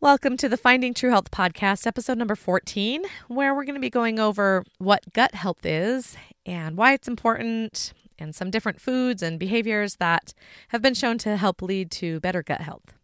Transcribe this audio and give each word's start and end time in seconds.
Welcome 0.00 0.36
to 0.36 0.48
the 0.48 0.56
Finding 0.56 0.94
True 0.94 1.10
Health 1.10 1.32
podcast, 1.32 1.84
episode 1.84 2.18
number 2.18 2.36
14, 2.36 3.02
where 3.26 3.52
we're 3.52 3.64
going 3.64 3.74
to 3.74 3.80
be 3.80 3.90
going 3.90 4.20
over 4.20 4.64
what 4.78 5.12
gut 5.12 5.34
health 5.34 5.66
is 5.66 6.16
and 6.46 6.76
why 6.76 6.92
it's 6.92 7.08
important, 7.08 7.92
and 8.16 8.32
some 8.32 8.48
different 8.48 8.80
foods 8.80 9.24
and 9.24 9.40
behaviors 9.40 9.96
that 9.96 10.34
have 10.68 10.82
been 10.82 10.94
shown 10.94 11.18
to 11.18 11.36
help 11.36 11.60
lead 11.60 11.90
to 11.90 12.20
better 12.20 12.44
gut 12.44 12.60
health. 12.60 12.94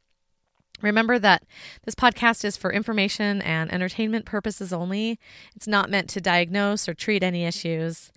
Remember 0.83 1.19
that 1.19 1.43
this 1.85 1.97
podcast 1.97 2.45
is 2.45 2.57
for 2.57 2.73
information 2.73 3.43
and 3.43 3.73
entertainment 3.73 4.25
purposes 4.25 4.73
only. 4.73 5.19
It's 5.57 5.67
not 5.67 5.91
meant 5.91 6.09
to 6.11 6.21
diagnose 6.21 6.89
or 6.89 6.95
treat 6.95 7.25
any 7.25 7.45
issues. 7.45 8.13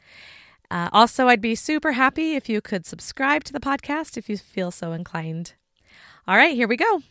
Uh, 0.69 0.89
also, 0.93 1.29
I'd 1.29 1.41
be 1.41 1.55
super 1.55 1.93
happy 1.93 2.35
if 2.35 2.47
you 2.47 2.61
could 2.61 2.85
subscribe 2.85 3.43
to 3.45 3.53
the 3.53 3.59
podcast 3.59 4.17
if 4.17 4.29
you 4.29 4.37
feel 4.37 4.69
so 4.69 4.91
inclined. 4.91 5.53
All 6.27 6.37
right, 6.37 6.55
here 6.55 6.67
we 6.67 6.77
go. 6.77 7.01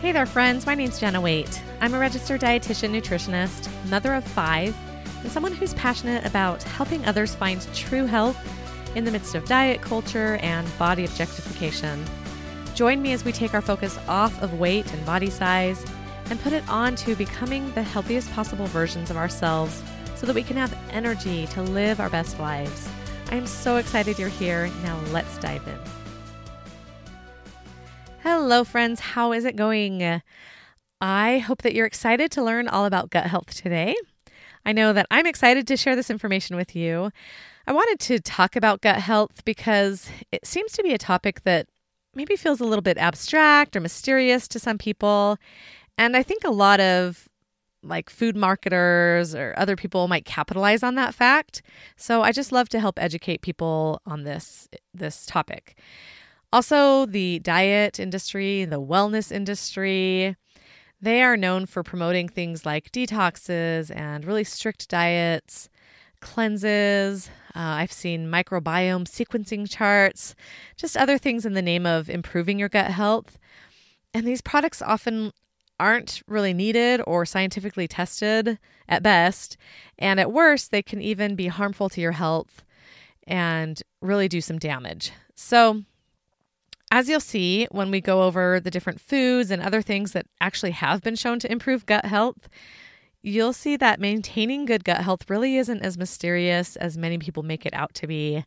Hey 0.00 0.12
there, 0.12 0.26
friends. 0.26 0.64
My 0.64 0.76
name's 0.76 1.00
Jenna 1.00 1.20
Waite. 1.20 1.60
I'm 1.80 1.92
a 1.92 1.98
registered 1.98 2.40
dietitian 2.40 2.92
nutritionist, 2.92 3.68
mother 3.90 4.14
of 4.14 4.22
five, 4.22 4.72
and 5.24 5.32
someone 5.32 5.52
who's 5.52 5.74
passionate 5.74 6.24
about 6.24 6.62
helping 6.62 7.04
others 7.04 7.34
find 7.34 7.66
true 7.74 8.06
health 8.06 8.38
in 8.94 9.04
the 9.04 9.10
midst 9.10 9.34
of 9.34 9.44
diet 9.46 9.82
culture 9.82 10.36
and 10.36 10.68
body 10.78 11.04
objectification. 11.04 12.04
Join 12.76 13.02
me 13.02 13.12
as 13.12 13.24
we 13.24 13.32
take 13.32 13.54
our 13.54 13.60
focus 13.60 13.98
off 14.06 14.40
of 14.40 14.60
weight 14.60 14.86
and 14.92 15.04
body 15.04 15.30
size 15.30 15.84
and 16.30 16.40
put 16.42 16.52
it 16.52 16.66
on 16.68 16.94
to 16.94 17.16
becoming 17.16 17.68
the 17.72 17.82
healthiest 17.82 18.30
possible 18.30 18.66
versions 18.66 19.10
of 19.10 19.16
ourselves 19.16 19.82
so 20.14 20.26
that 20.26 20.34
we 20.34 20.44
can 20.44 20.56
have 20.56 20.78
energy 20.92 21.48
to 21.48 21.62
live 21.62 21.98
our 21.98 22.08
best 22.08 22.38
lives. 22.38 22.88
I'm 23.32 23.48
so 23.48 23.78
excited 23.78 24.16
you're 24.16 24.28
here. 24.28 24.70
Now 24.84 25.00
let's 25.10 25.38
dive 25.38 25.66
in. 25.66 26.07
Hello, 28.30 28.62
friends. 28.62 29.00
How 29.00 29.32
is 29.32 29.46
it 29.46 29.56
going? 29.56 30.20
I 31.00 31.38
hope 31.38 31.62
that 31.62 31.72
you're 31.72 31.86
excited 31.86 32.30
to 32.32 32.44
learn 32.44 32.68
all 32.68 32.84
about 32.84 33.08
gut 33.08 33.24
health 33.24 33.54
today. 33.54 33.96
I 34.66 34.72
know 34.72 34.92
that 34.92 35.06
I'm 35.10 35.24
excited 35.24 35.66
to 35.66 35.78
share 35.78 35.96
this 35.96 36.10
information 36.10 36.54
with 36.54 36.76
you. 36.76 37.10
I 37.66 37.72
wanted 37.72 38.00
to 38.00 38.20
talk 38.20 38.54
about 38.54 38.82
gut 38.82 38.98
health 38.98 39.46
because 39.46 40.10
it 40.30 40.46
seems 40.46 40.72
to 40.72 40.82
be 40.82 40.92
a 40.92 40.98
topic 40.98 41.44
that 41.44 41.68
maybe 42.14 42.36
feels 42.36 42.60
a 42.60 42.66
little 42.66 42.82
bit 42.82 42.98
abstract 42.98 43.74
or 43.74 43.80
mysterious 43.80 44.46
to 44.48 44.58
some 44.58 44.76
people. 44.76 45.38
And 45.96 46.14
I 46.14 46.22
think 46.22 46.44
a 46.44 46.50
lot 46.50 46.80
of 46.80 47.30
like 47.82 48.10
food 48.10 48.36
marketers 48.36 49.34
or 49.34 49.54
other 49.56 49.74
people 49.74 50.06
might 50.06 50.26
capitalize 50.26 50.82
on 50.82 50.96
that 50.96 51.14
fact. 51.14 51.62
So 51.96 52.20
I 52.20 52.32
just 52.32 52.52
love 52.52 52.68
to 52.68 52.78
help 52.78 53.02
educate 53.02 53.40
people 53.40 54.02
on 54.04 54.24
this 54.24 54.68
this 54.92 55.24
topic. 55.24 55.78
Also, 56.52 57.04
the 57.04 57.38
diet 57.40 58.00
industry, 58.00 58.64
the 58.64 58.80
wellness 58.80 59.30
industry, 59.30 60.34
they 61.00 61.22
are 61.22 61.36
known 61.36 61.66
for 61.66 61.82
promoting 61.82 62.28
things 62.28 62.64
like 62.64 62.90
detoxes 62.90 63.94
and 63.94 64.24
really 64.24 64.44
strict 64.44 64.88
diets, 64.88 65.68
cleanses. 66.20 67.28
Uh, 67.54 67.60
I've 67.60 67.92
seen 67.92 68.30
microbiome 68.30 69.04
sequencing 69.04 69.70
charts, 69.70 70.34
just 70.76 70.96
other 70.96 71.18
things 71.18 71.44
in 71.44 71.52
the 71.52 71.62
name 71.62 71.84
of 71.84 72.08
improving 72.08 72.58
your 72.58 72.68
gut 72.70 72.90
health. 72.90 73.38
And 74.14 74.26
these 74.26 74.40
products 74.40 74.80
often 74.80 75.32
aren't 75.78 76.22
really 76.26 76.54
needed 76.54 77.00
or 77.06 77.24
scientifically 77.24 77.86
tested 77.86 78.58
at 78.88 79.02
best. 79.02 79.56
And 79.98 80.18
at 80.18 80.32
worst, 80.32 80.70
they 80.70 80.82
can 80.82 81.00
even 81.00 81.36
be 81.36 81.48
harmful 81.48 81.88
to 81.90 82.00
your 82.00 82.12
health 82.12 82.64
and 83.26 83.80
really 84.00 84.28
do 84.28 84.40
some 84.40 84.58
damage. 84.58 85.12
So, 85.34 85.84
as 86.90 87.08
you'll 87.08 87.20
see 87.20 87.66
when 87.70 87.90
we 87.90 88.00
go 88.00 88.22
over 88.22 88.60
the 88.60 88.70
different 88.70 89.00
foods 89.00 89.50
and 89.50 89.62
other 89.62 89.82
things 89.82 90.12
that 90.12 90.26
actually 90.40 90.70
have 90.72 91.02
been 91.02 91.16
shown 91.16 91.38
to 91.40 91.52
improve 91.52 91.86
gut 91.86 92.04
health, 92.06 92.48
you'll 93.22 93.52
see 93.52 93.76
that 93.76 94.00
maintaining 94.00 94.64
good 94.64 94.84
gut 94.84 95.02
health 95.02 95.28
really 95.28 95.56
isn't 95.56 95.82
as 95.82 95.98
mysterious 95.98 96.76
as 96.76 96.96
many 96.96 97.18
people 97.18 97.42
make 97.42 97.66
it 97.66 97.74
out 97.74 97.94
to 97.94 98.06
be. 98.06 98.44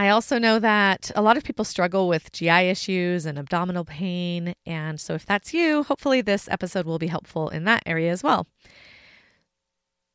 I 0.00 0.08
also 0.08 0.38
know 0.38 0.58
that 0.58 1.10
a 1.14 1.20
lot 1.20 1.36
of 1.36 1.44
people 1.44 1.64
struggle 1.64 2.08
with 2.08 2.32
GI 2.32 2.70
issues 2.70 3.26
and 3.26 3.38
abdominal 3.38 3.84
pain. 3.84 4.54
And 4.64 4.98
so, 4.98 5.12
if 5.12 5.26
that's 5.26 5.52
you, 5.52 5.82
hopefully 5.82 6.22
this 6.22 6.48
episode 6.48 6.86
will 6.86 6.98
be 6.98 7.08
helpful 7.08 7.50
in 7.50 7.64
that 7.64 7.82
area 7.84 8.10
as 8.10 8.22
well. 8.22 8.46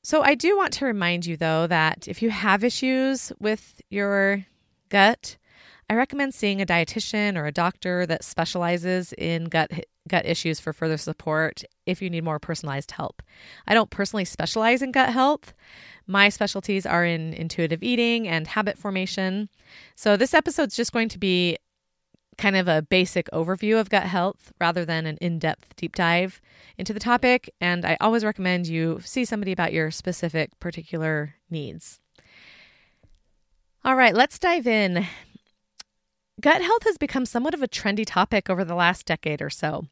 So, 0.02 0.24
I 0.24 0.34
do 0.34 0.58
want 0.58 0.74
to 0.74 0.86
remind 0.86 1.28
you, 1.28 1.38
though, 1.38 1.68
that 1.68 2.08
if 2.08 2.24
you 2.24 2.32
have 2.32 2.64
issues 2.64 3.32
with 3.40 3.80
your 3.92 4.48
gut, 4.90 5.38
I 5.90 5.94
recommend 5.94 6.34
seeing 6.34 6.62
a 6.62 6.66
dietitian 6.66 7.38
or 7.38 7.46
a 7.46 7.52
doctor 7.52 8.06
that 8.08 8.24
specializes 8.24 9.14
in 9.14 9.46
gut 9.46 9.72
gut 10.08 10.26
issues 10.26 10.60
for 10.60 10.72
further 10.72 10.98
support 10.98 11.64
if 11.86 12.02
you 12.02 12.10
need 12.10 12.24
more 12.24 12.40
personalized 12.40 12.92
help. 12.92 13.24
I 13.68 13.74
don't 13.74 13.90
personally 13.90 14.26
specialize 14.26 14.82
in 14.82 14.92
gut 14.92 15.10
health. 15.10 15.54
My 16.08 16.30
specialties 16.30 16.86
are 16.86 17.04
in 17.04 17.34
intuitive 17.34 17.82
eating 17.82 18.28
and 18.28 18.48
habit 18.48 18.78
formation. 18.78 19.50
So 19.96 20.16
this 20.16 20.36
episode's 20.36 20.76
just 20.76 20.94
going 20.94 21.10
to 21.10 21.18
be 21.18 21.58
kind 22.38 22.56
of 22.56 22.68
a 22.68 22.82
basic 22.84 23.30
overview 23.32 23.80
of 23.80 23.90
gut 23.90 24.04
health 24.04 24.52
rather 24.60 24.86
than 24.86 25.06
an 25.06 25.18
in-depth 25.22 25.76
deep 25.76 25.96
dive 25.96 26.42
into 26.78 26.94
the 26.94 27.00
topic 27.00 27.50
and 27.62 27.86
I 27.86 27.96
always 28.02 28.26
recommend 28.26 28.68
you 28.68 29.00
see 29.04 29.24
somebody 29.24 29.54
about 29.54 29.72
your 29.72 29.90
specific 29.90 30.60
particular 30.60 31.36
needs. 31.50 32.00
All 33.86 33.96
right, 33.96 34.14
let's 34.14 34.38
dive 34.38 34.68
in. 34.68 35.08
Gut 36.42 36.62
health 36.62 36.84
has 36.84 36.98
become 36.98 37.26
somewhat 37.26 37.54
of 37.54 37.64
a 37.64 37.68
trendy 37.68 38.04
topic 38.06 38.50
over 38.50 38.66
the 38.66 38.76
last 38.76 39.06
decade 39.06 39.42
or 39.42 39.50
so. 39.50 39.86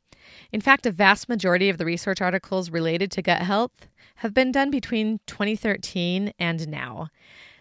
In 0.51 0.59
fact, 0.59 0.85
a 0.85 0.91
vast 0.91 1.29
majority 1.29 1.69
of 1.69 1.77
the 1.77 1.85
research 1.85 2.21
articles 2.21 2.69
related 2.69 3.11
to 3.11 3.21
gut 3.21 3.41
health 3.41 3.87
have 4.17 4.33
been 4.33 4.51
done 4.51 4.69
between 4.69 5.19
2013 5.25 6.33
and 6.37 6.67
now. 6.67 7.07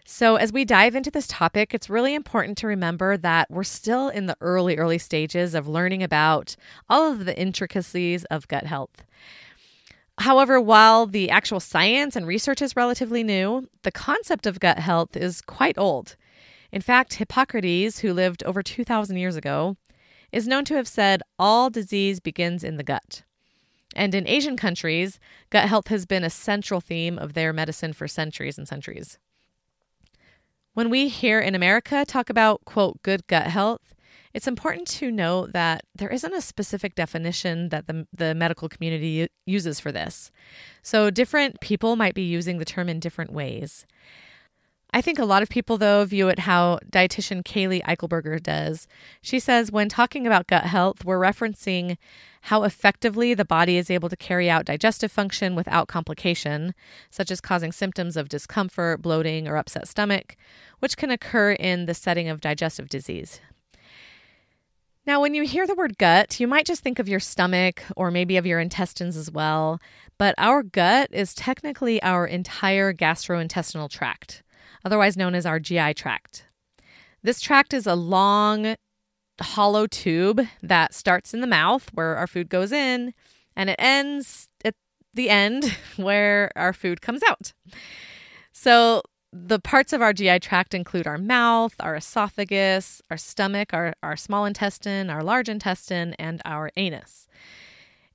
So, 0.04 0.34
as 0.34 0.52
we 0.52 0.64
dive 0.64 0.96
into 0.96 1.12
this 1.12 1.28
topic, 1.28 1.72
it's 1.72 1.88
really 1.88 2.12
important 2.12 2.58
to 2.58 2.66
remember 2.66 3.16
that 3.16 3.48
we're 3.50 3.62
still 3.62 4.08
in 4.08 4.26
the 4.26 4.36
early, 4.40 4.76
early 4.76 4.98
stages 4.98 5.54
of 5.54 5.68
learning 5.68 6.02
about 6.02 6.56
all 6.88 7.10
of 7.10 7.24
the 7.24 7.38
intricacies 7.38 8.24
of 8.24 8.48
gut 8.48 8.66
health. 8.66 9.04
However, 10.18 10.60
while 10.60 11.06
the 11.06 11.30
actual 11.30 11.60
science 11.60 12.16
and 12.16 12.26
research 12.26 12.60
is 12.60 12.76
relatively 12.76 13.22
new, 13.22 13.68
the 13.82 13.92
concept 13.92 14.44
of 14.44 14.60
gut 14.60 14.80
health 14.80 15.16
is 15.16 15.40
quite 15.40 15.78
old. 15.78 16.16
In 16.72 16.80
fact, 16.80 17.14
Hippocrates, 17.14 17.98
who 17.98 18.14
lived 18.14 18.42
over 18.44 18.62
2,000 18.62 19.16
years 19.16 19.36
ago, 19.36 19.76
is 20.32 20.48
known 20.48 20.64
to 20.64 20.74
have 20.74 20.88
said 20.88 21.22
all 21.38 21.68
disease 21.68 22.18
begins 22.18 22.64
in 22.64 22.78
the 22.78 22.82
gut. 22.82 23.22
And 23.94 24.14
in 24.14 24.26
Asian 24.26 24.56
countries, 24.56 25.20
gut 25.50 25.68
health 25.68 25.88
has 25.88 26.06
been 26.06 26.24
a 26.24 26.30
central 26.30 26.80
theme 26.80 27.18
of 27.18 27.34
their 27.34 27.52
medicine 27.52 27.92
for 27.92 28.08
centuries 28.08 28.56
and 28.56 28.66
centuries. 28.66 29.18
When 30.72 30.88
we 30.88 31.08
here 31.08 31.38
in 31.38 31.54
America 31.54 32.06
talk 32.06 32.30
about, 32.30 32.64
quote, 32.64 33.02
good 33.02 33.26
gut 33.26 33.48
health, 33.48 33.94
it's 34.32 34.48
important 34.48 34.88
to 34.88 35.10
note 35.10 35.52
that 35.52 35.84
there 35.94 36.08
isn't 36.08 36.32
a 36.32 36.40
specific 36.40 36.94
definition 36.94 37.68
that 37.68 37.86
the, 37.86 38.06
the 38.14 38.34
medical 38.34 38.70
community 38.70 39.28
uses 39.44 39.78
for 39.78 39.92
this. 39.92 40.30
So 40.82 41.10
different 41.10 41.60
people 41.60 41.96
might 41.96 42.14
be 42.14 42.22
using 42.22 42.56
the 42.56 42.64
term 42.64 42.88
in 42.88 42.98
different 42.98 43.32
ways. 43.32 43.84
I 44.94 45.00
think 45.00 45.18
a 45.18 45.24
lot 45.24 45.42
of 45.42 45.48
people, 45.48 45.78
though, 45.78 46.04
view 46.04 46.28
it 46.28 46.40
how 46.40 46.78
dietitian 46.90 47.42
Kaylee 47.42 47.82
Eichelberger 47.84 48.42
does. 48.42 48.86
She 49.22 49.40
says 49.40 49.72
when 49.72 49.88
talking 49.88 50.26
about 50.26 50.48
gut 50.48 50.64
health, 50.64 51.02
we're 51.02 51.18
referencing 51.18 51.96
how 52.42 52.64
effectively 52.64 53.32
the 53.32 53.44
body 53.46 53.78
is 53.78 53.90
able 53.90 54.10
to 54.10 54.16
carry 54.16 54.50
out 54.50 54.66
digestive 54.66 55.10
function 55.10 55.54
without 55.54 55.88
complication, 55.88 56.74
such 57.08 57.30
as 57.30 57.40
causing 57.40 57.72
symptoms 57.72 58.18
of 58.18 58.28
discomfort, 58.28 59.00
bloating, 59.00 59.48
or 59.48 59.56
upset 59.56 59.88
stomach, 59.88 60.36
which 60.80 60.98
can 60.98 61.10
occur 61.10 61.52
in 61.52 61.86
the 61.86 61.94
setting 61.94 62.28
of 62.28 62.42
digestive 62.42 62.90
disease. 62.90 63.40
Now, 65.06 65.22
when 65.22 65.34
you 65.34 65.44
hear 65.44 65.66
the 65.66 65.74
word 65.74 65.96
gut, 65.96 66.38
you 66.38 66.46
might 66.46 66.66
just 66.66 66.82
think 66.82 66.98
of 66.98 67.08
your 67.08 67.18
stomach 67.18 67.82
or 67.96 68.10
maybe 68.10 68.36
of 68.36 68.46
your 68.46 68.60
intestines 68.60 69.16
as 69.16 69.30
well, 69.30 69.80
but 70.18 70.34
our 70.36 70.62
gut 70.62 71.08
is 71.12 71.34
technically 71.34 72.00
our 72.02 72.26
entire 72.26 72.92
gastrointestinal 72.92 73.88
tract 73.88 74.42
otherwise 74.84 75.16
known 75.16 75.34
as 75.34 75.46
our 75.46 75.60
GI 75.60 75.94
tract. 75.94 76.46
This 77.22 77.40
tract 77.40 77.72
is 77.72 77.86
a 77.86 77.94
long, 77.94 78.74
hollow 79.40 79.86
tube 79.86 80.40
that 80.62 80.94
starts 80.94 81.32
in 81.32 81.40
the 81.40 81.46
mouth 81.46 81.88
where 81.92 82.16
our 82.16 82.26
food 82.26 82.48
goes 82.48 82.72
in 82.72 83.14
and 83.56 83.70
it 83.70 83.76
ends 83.78 84.48
at 84.64 84.74
the 85.14 85.30
end 85.30 85.76
where 85.96 86.50
our 86.56 86.72
food 86.72 87.00
comes 87.00 87.22
out. 87.22 87.52
So, 88.52 89.02
the 89.34 89.58
parts 89.58 89.94
of 89.94 90.02
our 90.02 90.12
GI 90.12 90.40
tract 90.40 90.74
include 90.74 91.06
our 91.06 91.16
mouth, 91.16 91.74
our 91.80 91.96
esophagus, 91.96 93.00
our 93.10 93.16
stomach, 93.16 93.72
our, 93.72 93.94
our 94.02 94.14
small 94.14 94.44
intestine, 94.44 95.08
our 95.08 95.22
large 95.22 95.48
intestine, 95.48 96.12
and 96.18 96.42
our 96.44 96.70
anus. 96.76 97.26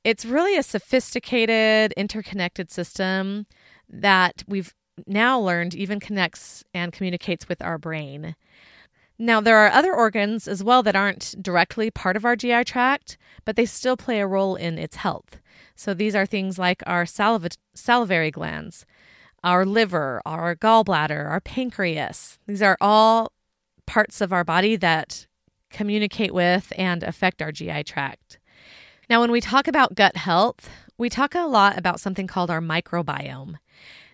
It's 0.03 0.25
really 0.25 0.55
a 0.55 0.63
sophisticated, 0.63 1.91
interconnected 1.93 2.69
system 2.69 3.47
that 3.89 4.43
we've 4.47 4.75
now 5.05 5.39
learned 5.39 5.75
even 5.75 5.99
connects 5.99 6.63
and 6.73 6.91
communicates 6.91 7.47
with 7.47 7.61
our 7.61 7.77
brain. 7.77 8.35
Now, 9.19 9.41
there 9.41 9.57
are 9.57 9.69
other 9.69 9.93
organs 9.93 10.47
as 10.47 10.63
well 10.63 10.83
that 10.83 10.95
aren't 10.95 11.35
directly 11.41 11.89
part 11.89 12.15
of 12.15 12.23
our 12.23 12.35
GI 12.35 12.65
tract, 12.65 13.17
but 13.45 13.55
they 13.55 13.65
still 13.65 13.97
play 13.97 14.19
a 14.19 14.27
role 14.27 14.55
in 14.55 14.77
its 14.77 14.97
health. 14.97 15.39
So 15.75 15.93
these 15.93 16.15
are 16.15 16.25
things 16.25 16.59
like 16.59 16.83
our 16.85 17.03
saliv- 17.05 17.57
salivary 17.73 18.29
glands, 18.29 18.85
our 19.43 19.65
liver, 19.65 20.21
our 20.25 20.55
gallbladder, 20.55 21.27
our 21.29 21.41
pancreas. 21.41 22.37
These 22.47 22.61
are 22.61 22.77
all 22.79 23.31
parts 23.87 24.21
of 24.21 24.31
our 24.31 24.43
body 24.43 24.75
that 24.75 25.25
communicate 25.71 26.33
with 26.33 26.71
and 26.77 27.01
affect 27.01 27.41
our 27.41 27.51
GI 27.51 27.83
tract. 27.83 28.37
Now, 29.09 29.21
when 29.21 29.31
we 29.31 29.41
talk 29.41 29.67
about 29.67 29.95
gut 29.95 30.17
health, 30.17 30.69
we 30.97 31.09
talk 31.09 31.33
a 31.33 31.47
lot 31.47 31.77
about 31.77 31.99
something 31.99 32.27
called 32.27 32.51
our 32.51 32.61
microbiome. 32.61 33.55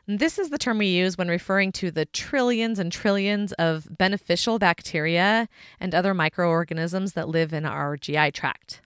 This 0.05 0.37
is 0.37 0.49
the 0.49 0.57
term 0.57 0.79
we 0.79 0.87
use 0.87 1.17
when 1.17 1.29
referring 1.29 1.71
to 1.73 1.89
the 1.89 2.05
trillions 2.05 2.77
and 2.77 2.91
trillions 2.91 3.53
of 3.53 3.87
beneficial 3.97 4.59
bacteria 4.59 5.47
and 5.79 5.95
other 5.95 6.13
microorganisms 6.13 7.13
that 7.13 7.29
live 7.29 7.53
in 7.53 7.65
our 7.65 7.95
GI 7.95 8.31
tract. 8.31 8.81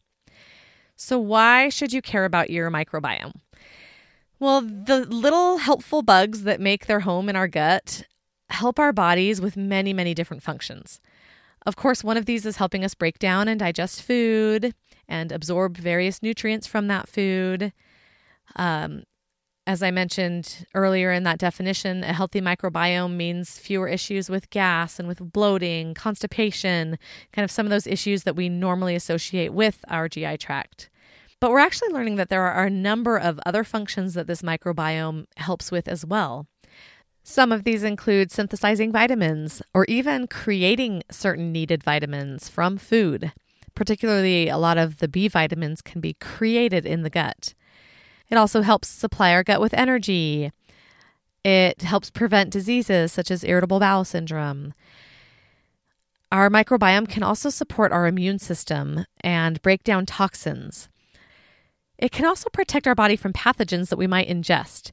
So, 0.95 1.17
why 1.17 1.69
should 1.69 1.91
you 1.91 2.01
care 2.01 2.25
about 2.25 2.51
your 2.51 2.69
microbiome? 2.69 3.33
Well, 4.39 4.61
the 4.61 5.05
little 5.09 5.57
helpful 5.57 6.03
bugs 6.03 6.43
that 6.43 6.59
make 6.59 6.85
their 6.85 6.99
home 6.99 7.29
in 7.29 7.35
our 7.35 7.47
gut 7.47 8.03
help 8.49 8.79
our 8.79 8.93
bodies 8.93 9.41
with 9.41 9.57
many, 9.57 9.93
many 9.93 10.13
different 10.13 10.43
functions. 10.43 11.01
Of 11.65 11.75
course, 11.75 12.03
one 12.03 12.17
of 12.17 12.25
these 12.25 12.45
is 12.45 12.57
helping 12.57 12.85
us 12.85 12.93
break 12.93 13.19
down 13.19 13.47
and 13.47 13.59
digest 13.59 14.01
food 14.03 14.73
and 15.07 15.31
absorb 15.31 15.77
various 15.77 16.21
nutrients 16.21 16.67
from 16.67 16.87
that 16.87 17.09
food. 17.09 17.73
Um, 18.55 19.03
as 19.67 19.83
I 19.83 19.91
mentioned 19.91 20.65
earlier 20.73 21.11
in 21.11 21.23
that 21.23 21.39
definition, 21.39 22.01
a 22.05 22.13
healthy 22.13 22.39
microbiome 22.39 23.17
means 23.17 23.59
fewer 23.59 23.89
issues 23.89 24.29
with 24.29 24.49
gas 24.49 24.97
and 24.97 25.09
with 25.09 25.33
bloating, 25.33 25.93
constipation, 25.93 26.97
kind 27.33 27.43
of 27.43 27.51
some 27.51 27.65
of 27.65 27.69
those 27.69 27.85
issues 27.85 28.23
that 28.23 28.37
we 28.37 28.47
normally 28.47 28.95
associate 28.95 29.51
with 29.51 29.83
our 29.89 30.07
GI 30.07 30.37
tract. 30.37 30.89
But 31.41 31.51
we're 31.51 31.59
actually 31.59 31.89
learning 31.89 32.15
that 32.15 32.29
there 32.29 32.43
are 32.43 32.65
a 32.65 32.69
number 32.69 33.17
of 33.17 33.41
other 33.45 33.65
functions 33.65 34.13
that 34.13 34.25
this 34.25 34.41
microbiome 34.41 35.25
helps 35.35 35.69
with 35.69 35.89
as 35.89 36.05
well. 36.05 36.47
Some 37.23 37.51
of 37.51 37.65
these 37.65 37.83
include 37.83 38.31
synthesizing 38.31 38.93
vitamins 38.93 39.61
or 39.73 39.83
even 39.89 40.27
creating 40.27 41.03
certain 41.11 41.51
needed 41.51 41.83
vitamins 41.83 42.47
from 42.47 42.77
food. 42.77 43.33
Particularly, 43.75 44.47
a 44.47 44.57
lot 44.57 44.77
of 44.77 44.99
the 44.99 45.09
B 45.09 45.27
vitamins 45.27 45.81
can 45.81 45.99
be 45.99 46.13
created 46.13 46.85
in 46.85 47.03
the 47.03 47.09
gut. 47.09 47.53
It 48.29 48.35
also 48.37 48.61
helps 48.61 48.87
supply 48.87 49.31
our 49.31 49.43
gut 49.43 49.61
with 49.61 49.73
energy. 49.73 50.51
It 51.43 51.81
helps 51.81 52.09
prevent 52.09 52.49
diseases 52.49 53.11
such 53.11 53.31
as 53.31 53.43
irritable 53.43 53.79
bowel 53.79 54.03
syndrome. 54.03 54.73
Our 56.31 56.49
microbiome 56.49 57.07
can 57.07 57.23
also 57.23 57.49
support 57.49 57.93
our 57.93 58.05
immune 58.05 58.39
system 58.39 59.05
and 59.21 59.61
break 59.61 59.83
down 59.83 60.05
toxins. 60.05 60.89
It 61.97 62.11
can 62.11 62.25
also 62.25 62.49
protect 62.49 62.85
our 62.85 62.95
body 62.95 63.15
from 63.15 63.31
pathogens 63.33 63.89
that 63.89 63.97
we 63.97 64.07
might 64.07 64.27
ingest. 64.27 64.91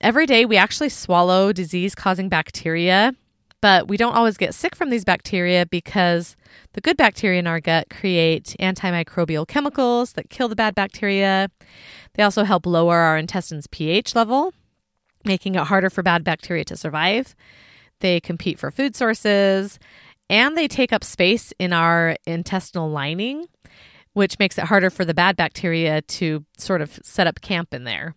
Every 0.00 0.24
day, 0.24 0.46
we 0.46 0.56
actually 0.56 0.88
swallow 0.88 1.52
disease 1.52 1.94
causing 1.94 2.30
bacteria, 2.30 3.14
but 3.60 3.88
we 3.88 3.96
don't 3.96 4.14
always 4.14 4.36
get 4.36 4.54
sick 4.54 4.74
from 4.74 4.90
these 4.90 5.04
bacteria 5.04 5.66
because 5.66 6.36
the 6.72 6.80
good 6.80 6.96
bacteria 6.96 7.38
in 7.38 7.46
our 7.46 7.60
gut 7.60 7.90
create 7.90 8.56
antimicrobial 8.60 9.46
chemicals 9.46 10.12
that 10.14 10.30
kill 10.30 10.48
the 10.48 10.56
bad 10.56 10.74
bacteria. 10.74 11.50
They 12.14 12.22
also 12.22 12.44
help 12.44 12.66
lower 12.66 12.96
our 12.96 13.18
intestine's 13.18 13.66
pH 13.66 14.14
level, 14.14 14.52
making 15.24 15.54
it 15.54 15.64
harder 15.64 15.90
for 15.90 16.02
bad 16.02 16.24
bacteria 16.24 16.64
to 16.64 16.76
survive. 16.76 17.34
They 18.00 18.20
compete 18.20 18.58
for 18.58 18.70
food 18.70 18.96
sources 18.96 19.78
and 20.30 20.56
they 20.56 20.68
take 20.68 20.92
up 20.92 21.04
space 21.04 21.52
in 21.58 21.72
our 21.72 22.16
intestinal 22.26 22.88
lining, 22.88 23.46
which 24.14 24.38
makes 24.38 24.58
it 24.58 24.64
harder 24.64 24.88
for 24.88 25.04
the 25.04 25.12
bad 25.14 25.36
bacteria 25.36 26.02
to 26.02 26.44
sort 26.56 26.80
of 26.80 26.98
set 27.02 27.26
up 27.26 27.40
camp 27.40 27.74
in 27.74 27.84
there. 27.84 28.14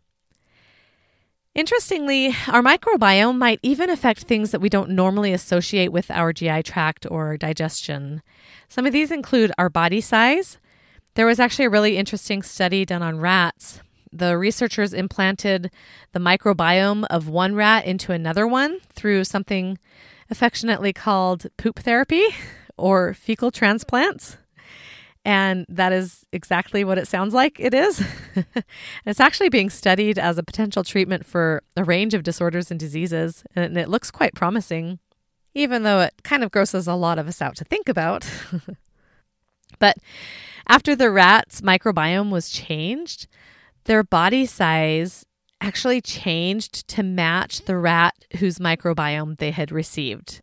Interestingly, 1.55 2.35
our 2.47 2.63
microbiome 2.63 3.37
might 3.37 3.59
even 3.61 3.87
affect 3.91 4.23
things 4.23 4.49
that 4.49 4.59
we 4.59 4.69
don't 4.69 4.89
normally 4.89 5.33
associate 5.33 5.91
with 5.91 6.09
our 6.09 6.33
GI 6.33 6.63
tract 6.63 7.05
or 7.11 7.37
digestion. 7.37 8.23
Some 8.69 8.87
of 8.87 8.93
these 8.93 9.11
include 9.11 9.51
our 9.59 9.69
body 9.69 10.01
size. 10.01 10.57
There 11.13 11.27
was 11.27 11.39
actually 11.39 11.65
a 11.65 11.69
really 11.69 11.97
interesting 11.97 12.41
study 12.41 12.85
done 12.85 13.03
on 13.03 13.19
rats. 13.19 13.81
The 14.11 14.35
researchers 14.35 14.93
implanted 14.93 15.69
the 16.11 16.19
microbiome 16.19 17.05
of 17.11 17.29
one 17.29 17.53
rat 17.53 17.85
into 17.85 18.11
another 18.11 18.47
one 18.47 18.79
through 18.91 19.23
something 19.25 19.77
affectionately 20.31 20.91
called 20.91 21.45
poop 21.57 21.79
therapy 21.79 22.25
or 22.77 23.13
fecal 23.13 23.51
transplants. 23.51 24.37
And 25.25 25.65
that 25.69 25.93
is 25.93 26.25
exactly 26.33 26.83
what 26.83 26.97
it 26.97 27.07
sounds 27.07 27.33
like 27.33 27.59
it 27.59 27.73
is. 27.73 28.03
it's 29.05 29.21
actually 29.21 29.49
being 29.49 29.69
studied 29.69 30.19
as 30.19 30.37
a 30.37 30.43
potential 30.43 30.83
treatment 30.83 31.25
for 31.25 31.63
a 31.77 31.83
range 31.83 32.13
of 32.13 32.23
disorders 32.23 32.69
and 32.69 32.79
diseases, 32.79 33.43
and 33.55 33.77
it 33.77 33.87
looks 33.87 34.11
quite 34.11 34.35
promising, 34.35 34.99
even 35.53 35.83
though 35.83 36.01
it 36.01 36.13
kind 36.23 36.43
of 36.43 36.51
grosses 36.51 36.87
a 36.87 36.95
lot 36.95 37.19
of 37.19 37.27
us 37.27 37.41
out 37.41 37.55
to 37.55 37.63
think 37.63 37.87
about. 37.87 38.29
but 39.79 39.95
after 40.67 40.93
the 40.95 41.09
rat's 41.09 41.61
microbiome 41.61 42.29
was 42.29 42.49
changed, 42.49 43.27
their 43.85 44.03
body 44.03 44.45
size 44.45 45.25
actually 45.61 46.01
changed 46.01 46.85
to 46.89 47.01
match 47.01 47.61
the 47.61 47.77
rat 47.77 48.13
whose 48.39 48.59
microbiome 48.59 49.37
they 49.37 49.51
had 49.51 49.71
received. 49.71 50.41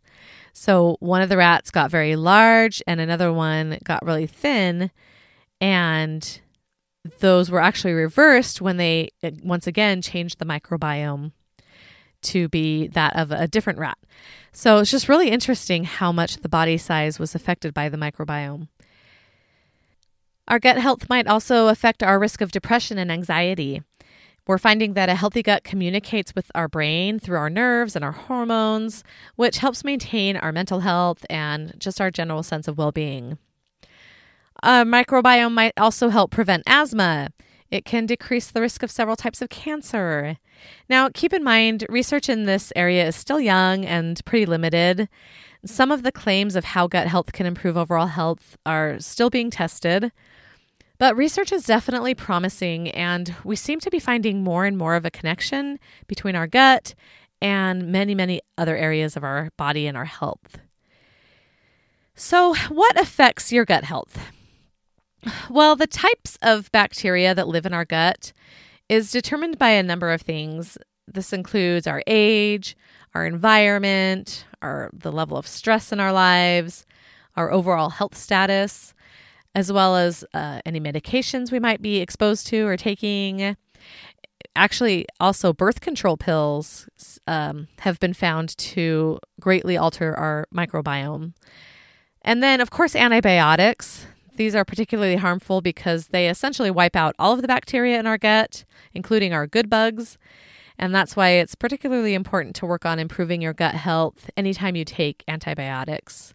So 0.53 0.97
one 0.99 1.21
of 1.21 1.29
the 1.29 1.37
rats 1.37 1.71
got 1.71 1.91
very 1.91 2.15
large 2.15 2.81
and 2.85 2.99
another 2.99 3.31
one 3.31 3.77
got 3.83 4.05
really 4.05 4.27
thin. 4.27 4.91
And 5.59 6.41
those 7.19 7.49
were 7.49 7.61
actually 7.61 7.93
reversed 7.93 8.61
when 8.61 8.77
they 8.77 9.09
once 9.43 9.67
again 9.67 10.01
changed 10.01 10.39
the 10.39 10.45
microbiome 10.45 11.31
to 12.23 12.47
be 12.49 12.87
that 12.87 13.15
of 13.15 13.31
a 13.31 13.47
different 13.47 13.79
rat. 13.79 13.97
So 14.51 14.77
it's 14.77 14.91
just 14.91 15.09
really 15.09 15.29
interesting 15.29 15.85
how 15.85 16.11
much 16.11 16.37
the 16.37 16.49
body 16.49 16.77
size 16.77 17.17
was 17.17 17.33
affected 17.33 17.73
by 17.73 17.89
the 17.89 17.97
microbiome. 17.97 18.67
Our 20.47 20.59
gut 20.59 20.77
health 20.77 21.09
might 21.09 21.27
also 21.27 21.69
affect 21.69 22.03
our 22.03 22.19
risk 22.19 22.41
of 22.41 22.51
depression 22.51 22.97
and 22.97 23.11
anxiety. 23.11 23.81
We're 24.47 24.57
finding 24.57 24.93
that 24.93 25.09
a 25.09 25.15
healthy 25.15 25.43
gut 25.43 25.63
communicates 25.63 26.33
with 26.35 26.51
our 26.55 26.67
brain 26.67 27.19
through 27.19 27.37
our 27.37 27.49
nerves 27.49 27.95
and 27.95 28.03
our 28.03 28.11
hormones, 28.11 29.03
which 29.35 29.59
helps 29.59 29.83
maintain 29.83 30.35
our 30.35 30.51
mental 30.51 30.79
health 30.79 31.25
and 31.29 31.73
just 31.77 32.01
our 32.01 32.09
general 32.09 32.43
sense 32.43 32.67
of 32.67 32.77
well 32.77 32.91
being. 32.91 33.37
A 34.63 34.83
microbiome 34.83 35.53
might 35.53 35.73
also 35.77 36.09
help 36.09 36.31
prevent 36.31 36.63
asthma. 36.65 37.29
It 37.69 37.85
can 37.85 38.05
decrease 38.05 38.51
the 38.51 38.61
risk 38.61 38.83
of 38.83 38.91
several 38.91 39.15
types 39.15 39.41
of 39.41 39.49
cancer. 39.49 40.37
Now, 40.89 41.09
keep 41.13 41.33
in 41.33 41.43
mind, 41.43 41.85
research 41.87 42.27
in 42.27 42.43
this 42.43 42.73
area 42.75 43.07
is 43.07 43.15
still 43.15 43.39
young 43.39 43.85
and 43.85 44.23
pretty 44.25 44.45
limited. 44.45 45.07
Some 45.65 45.91
of 45.91 46.03
the 46.03 46.11
claims 46.11 46.55
of 46.55 46.65
how 46.65 46.87
gut 46.87 47.07
health 47.07 47.31
can 47.31 47.45
improve 47.45 47.77
overall 47.77 48.07
health 48.07 48.57
are 48.65 48.99
still 48.99 49.29
being 49.29 49.49
tested. 49.49 50.11
But 51.01 51.17
research 51.17 51.51
is 51.51 51.65
definitely 51.65 52.13
promising, 52.13 52.89
and 52.89 53.33
we 53.43 53.55
seem 53.55 53.79
to 53.79 53.89
be 53.89 53.97
finding 53.97 54.43
more 54.43 54.65
and 54.65 54.77
more 54.77 54.93
of 54.93 55.03
a 55.03 55.09
connection 55.09 55.79
between 56.05 56.35
our 56.35 56.45
gut 56.45 56.93
and 57.41 57.91
many, 57.91 58.13
many 58.13 58.39
other 58.55 58.77
areas 58.77 59.17
of 59.17 59.23
our 59.23 59.49
body 59.57 59.87
and 59.87 59.97
our 59.97 60.05
health. 60.05 60.59
So, 62.13 62.53
what 62.69 63.01
affects 63.01 63.51
your 63.51 63.65
gut 63.65 63.83
health? 63.83 64.15
Well, 65.49 65.75
the 65.75 65.87
types 65.87 66.37
of 66.43 66.71
bacteria 66.71 67.33
that 67.33 67.47
live 67.47 67.65
in 67.65 67.73
our 67.73 67.83
gut 67.83 68.31
is 68.87 69.09
determined 69.09 69.57
by 69.57 69.69
a 69.69 69.81
number 69.81 70.11
of 70.11 70.21
things. 70.21 70.77
This 71.07 71.33
includes 71.33 71.87
our 71.87 72.03
age, 72.05 72.77
our 73.15 73.25
environment, 73.25 74.45
our 74.61 74.91
the 74.93 75.11
level 75.11 75.35
of 75.35 75.47
stress 75.47 75.91
in 75.91 75.99
our 75.99 76.13
lives, 76.13 76.85
our 77.35 77.51
overall 77.51 77.89
health 77.89 78.15
status, 78.15 78.93
as 79.53 79.71
well 79.71 79.95
as 79.95 80.23
uh, 80.33 80.61
any 80.65 80.79
medications 80.79 81.51
we 81.51 81.59
might 81.59 81.81
be 81.81 81.97
exposed 81.97 82.47
to 82.47 82.65
or 82.65 82.77
taking. 82.77 83.55
Actually, 84.55 85.05
also 85.19 85.53
birth 85.53 85.81
control 85.81 86.17
pills 86.17 86.87
um, 87.27 87.67
have 87.79 87.99
been 87.99 88.13
found 88.13 88.57
to 88.57 89.19
greatly 89.39 89.77
alter 89.77 90.13
our 90.17 90.47
microbiome. 90.53 91.33
And 92.21 92.43
then, 92.43 92.61
of 92.61 92.69
course, 92.69 92.95
antibiotics. 92.95 94.07
These 94.35 94.55
are 94.55 94.65
particularly 94.65 95.17
harmful 95.17 95.61
because 95.61 96.07
they 96.07 96.29
essentially 96.29 96.71
wipe 96.71 96.95
out 96.95 97.15
all 97.19 97.33
of 97.33 97.41
the 97.41 97.47
bacteria 97.47 97.99
in 97.99 98.07
our 98.07 98.17
gut, 98.17 98.65
including 98.93 99.33
our 99.33 99.47
good 99.47 99.69
bugs. 99.69 100.17
And 100.77 100.95
that's 100.95 101.15
why 101.15 101.29
it's 101.31 101.55
particularly 101.55 102.13
important 102.13 102.55
to 102.57 102.65
work 102.65 102.85
on 102.85 102.97
improving 102.97 103.41
your 103.41 103.53
gut 103.53 103.75
health 103.75 104.29
anytime 104.35 104.75
you 104.75 104.85
take 104.85 105.23
antibiotics. 105.27 106.33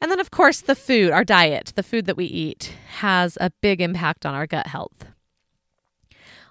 And 0.00 0.10
then, 0.10 0.20
of 0.20 0.30
course, 0.30 0.60
the 0.60 0.74
food, 0.74 1.10
our 1.10 1.24
diet, 1.24 1.72
the 1.76 1.82
food 1.82 2.06
that 2.06 2.16
we 2.16 2.24
eat, 2.24 2.72
has 2.98 3.36
a 3.40 3.50
big 3.60 3.80
impact 3.80 4.24
on 4.24 4.34
our 4.34 4.46
gut 4.46 4.68
health. 4.68 5.06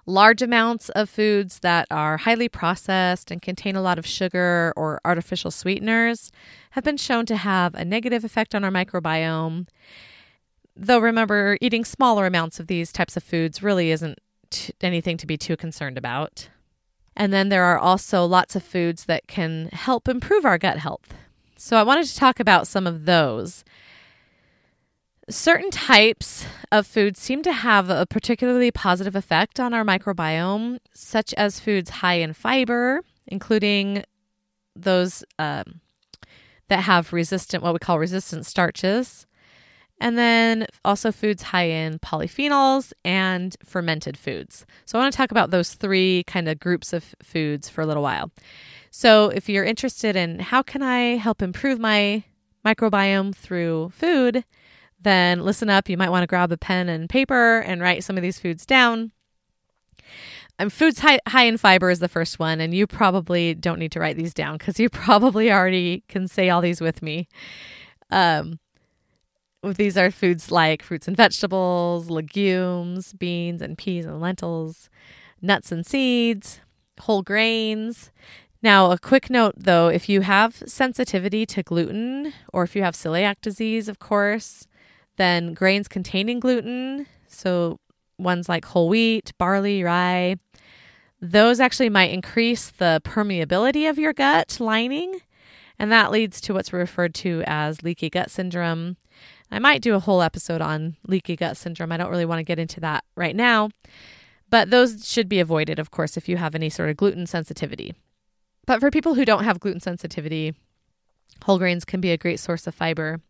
Large 0.06 0.42
amounts 0.42 0.88
of 0.90 1.10
foods 1.10 1.60
that 1.60 1.86
are 1.90 2.16
highly 2.16 2.48
processed 2.48 3.30
and 3.30 3.42
contain 3.42 3.76
a 3.76 3.82
lot 3.82 3.98
of 3.98 4.06
sugar 4.06 4.72
or 4.76 5.00
artificial 5.04 5.50
sweeteners 5.50 6.32
have 6.70 6.84
been 6.84 6.96
shown 6.96 7.26
to 7.26 7.36
have 7.36 7.74
a 7.74 7.84
negative 7.84 8.24
effect 8.24 8.54
on 8.54 8.64
our 8.64 8.70
microbiome. 8.70 9.66
Though 10.74 10.98
remember, 10.98 11.58
eating 11.60 11.84
smaller 11.84 12.26
amounts 12.26 12.58
of 12.58 12.66
these 12.66 12.92
types 12.92 13.16
of 13.16 13.22
foods 13.22 13.62
really 13.62 13.90
isn't 13.90 14.18
t- 14.50 14.72
anything 14.80 15.16
to 15.18 15.26
be 15.26 15.36
too 15.36 15.56
concerned 15.56 15.98
about. 15.98 16.48
And 17.16 17.32
then 17.32 17.48
there 17.48 17.64
are 17.64 17.78
also 17.78 18.24
lots 18.24 18.56
of 18.56 18.62
foods 18.62 19.04
that 19.04 19.26
can 19.26 19.68
help 19.72 20.08
improve 20.08 20.44
our 20.44 20.58
gut 20.58 20.78
health. 20.78 21.12
So 21.62 21.76
I 21.76 21.82
wanted 21.82 22.06
to 22.06 22.16
talk 22.16 22.40
about 22.40 22.66
some 22.66 22.86
of 22.86 23.04
those. 23.04 23.64
Certain 25.28 25.70
types 25.70 26.46
of 26.72 26.86
foods 26.86 27.20
seem 27.20 27.42
to 27.42 27.52
have 27.52 27.90
a 27.90 28.06
particularly 28.06 28.70
positive 28.70 29.14
effect 29.14 29.60
on 29.60 29.74
our 29.74 29.84
microbiome, 29.84 30.78
such 30.94 31.34
as 31.34 31.60
foods 31.60 31.90
high 31.90 32.14
in 32.14 32.32
fiber, 32.32 33.02
including 33.26 34.04
those 34.74 35.22
um, 35.38 35.82
that 36.68 36.84
have 36.84 37.12
resistant, 37.12 37.62
what 37.62 37.74
we 37.74 37.78
call 37.78 37.98
resistant 37.98 38.46
starches, 38.46 39.26
and 40.00 40.16
then 40.16 40.66
also 40.84 41.12
foods 41.12 41.42
high 41.42 41.64
in 41.64 41.98
polyphenols 41.98 42.92
and 43.04 43.56
fermented 43.64 44.16
foods. 44.16 44.64
So 44.86 44.98
I 44.98 45.02
want 45.02 45.12
to 45.12 45.16
talk 45.16 45.30
about 45.30 45.50
those 45.50 45.74
three 45.74 46.24
kind 46.26 46.48
of 46.48 46.58
groups 46.58 46.92
of 46.92 47.14
foods 47.22 47.68
for 47.68 47.82
a 47.82 47.86
little 47.86 48.02
while. 48.02 48.30
So 48.90 49.28
if 49.28 49.48
you're 49.48 49.64
interested 49.64 50.16
in 50.16 50.40
how 50.40 50.62
can 50.62 50.82
I 50.82 51.16
help 51.16 51.42
improve 51.42 51.78
my 51.78 52.24
microbiome 52.64 53.34
through 53.34 53.90
food, 53.94 54.44
then 55.00 55.40
listen 55.40 55.70
up. 55.70 55.88
You 55.88 55.96
might 55.96 56.10
want 56.10 56.22
to 56.22 56.26
grab 56.26 56.50
a 56.50 56.56
pen 56.56 56.88
and 56.88 57.08
paper 57.08 57.60
and 57.60 57.80
write 57.80 58.02
some 58.02 58.16
of 58.16 58.22
these 58.22 58.38
foods 58.38 58.66
down. 58.66 59.12
Um, 60.58 60.68
foods 60.68 60.98
high, 60.98 61.20
high 61.26 61.44
in 61.44 61.56
fiber 61.56 61.88
is 61.88 62.00
the 62.00 62.08
first 62.08 62.38
one, 62.38 62.60
and 62.60 62.74
you 62.74 62.86
probably 62.86 63.54
don't 63.54 63.78
need 63.78 63.92
to 63.92 64.00
write 64.00 64.16
these 64.16 64.34
down 64.34 64.58
because 64.58 64.78
you 64.78 64.88
probably 64.90 65.50
already 65.50 66.04
can 66.08 66.26
say 66.28 66.50
all 66.50 66.60
these 66.60 66.80
with 66.80 67.02
me. 67.02 67.28
Um, 68.10 68.58
these 69.62 69.96
are 69.96 70.10
foods 70.10 70.50
like 70.50 70.82
fruits 70.82 71.06
and 71.06 71.16
vegetables, 71.16 72.08
legumes, 72.08 73.12
beans 73.12 73.60
and 73.60 73.76
peas 73.76 74.06
and 74.06 74.20
lentils, 74.20 74.88
nuts 75.42 75.70
and 75.70 75.84
seeds, 75.86 76.60
whole 77.00 77.22
grains. 77.22 78.10
Now, 78.62 78.90
a 78.90 78.98
quick 78.98 79.30
note 79.30 79.54
though 79.56 79.88
if 79.88 80.08
you 80.08 80.22
have 80.22 80.62
sensitivity 80.66 81.46
to 81.46 81.62
gluten, 81.62 82.32
or 82.52 82.62
if 82.62 82.74
you 82.74 82.82
have 82.82 82.94
celiac 82.94 83.36
disease, 83.42 83.88
of 83.88 83.98
course, 83.98 84.66
then 85.16 85.54
grains 85.54 85.88
containing 85.88 86.40
gluten, 86.40 87.06
so 87.26 87.78
ones 88.18 88.48
like 88.48 88.64
whole 88.66 88.88
wheat, 88.88 89.32
barley, 89.38 89.82
rye, 89.82 90.36
those 91.20 91.60
actually 91.60 91.90
might 91.90 92.10
increase 92.12 92.70
the 92.70 93.00
permeability 93.04 93.88
of 93.88 93.98
your 93.98 94.12
gut 94.14 94.56
lining, 94.58 95.20
and 95.78 95.92
that 95.92 96.10
leads 96.10 96.40
to 96.42 96.54
what's 96.54 96.72
referred 96.72 97.14
to 97.14 97.42
as 97.46 97.82
leaky 97.82 98.08
gut 98.08 98.30
syndrome. 98.30 98.96
I 99.50 99.58
might 99.58 99.82
do 99.82 99.94
a 99.94 100.00
whole 100.00 100.22
episode 100.22 100.60
on 100.60 100.96
leaky 101.06 101.36
gut 101.36 101.56
syndrome. 101.56 101.92
I 101.92 101.96
don't 101.96 102.10
really 102.10 102.24
want 102.24 102.38
to 102.38 102.44
get 102.44 102.58
into 102.58 102.80
that 102.80 103.04
right 103.16 103.34
now, 103.34 103.70
but 104.48 104.70
those 104.70 105.08
should 105.10 105.28
be 105.28 105.40
avoided, 105.40 105.78
of 105.78 105.90
course, 105.90 106.16
if 106.16 106.28
you 106.28 106.36
have 106.36 106.54
any 106.54 106.70
sort 106.70 106.90
of 106.90 106.96
gluten 106.96 107.26
sensitivity. 107.26 107.94
But 108.66 108.80
for 108.80 108.90
people 108.90 109.14
who 109.14 109.24
don't 109.24 109.44
have 109.44 109.60
gluten 109.60 109.80
sensitivity, 109.80 110.54
whole 111.44 111.58
grains 111.58 111.84
can 111.84 112.00
be 112.00 112.10
a 112.10 112.18
great 112.18 112.38
source 112.38 112.66
of 112.66 112.74
fiber. 112.74 113.20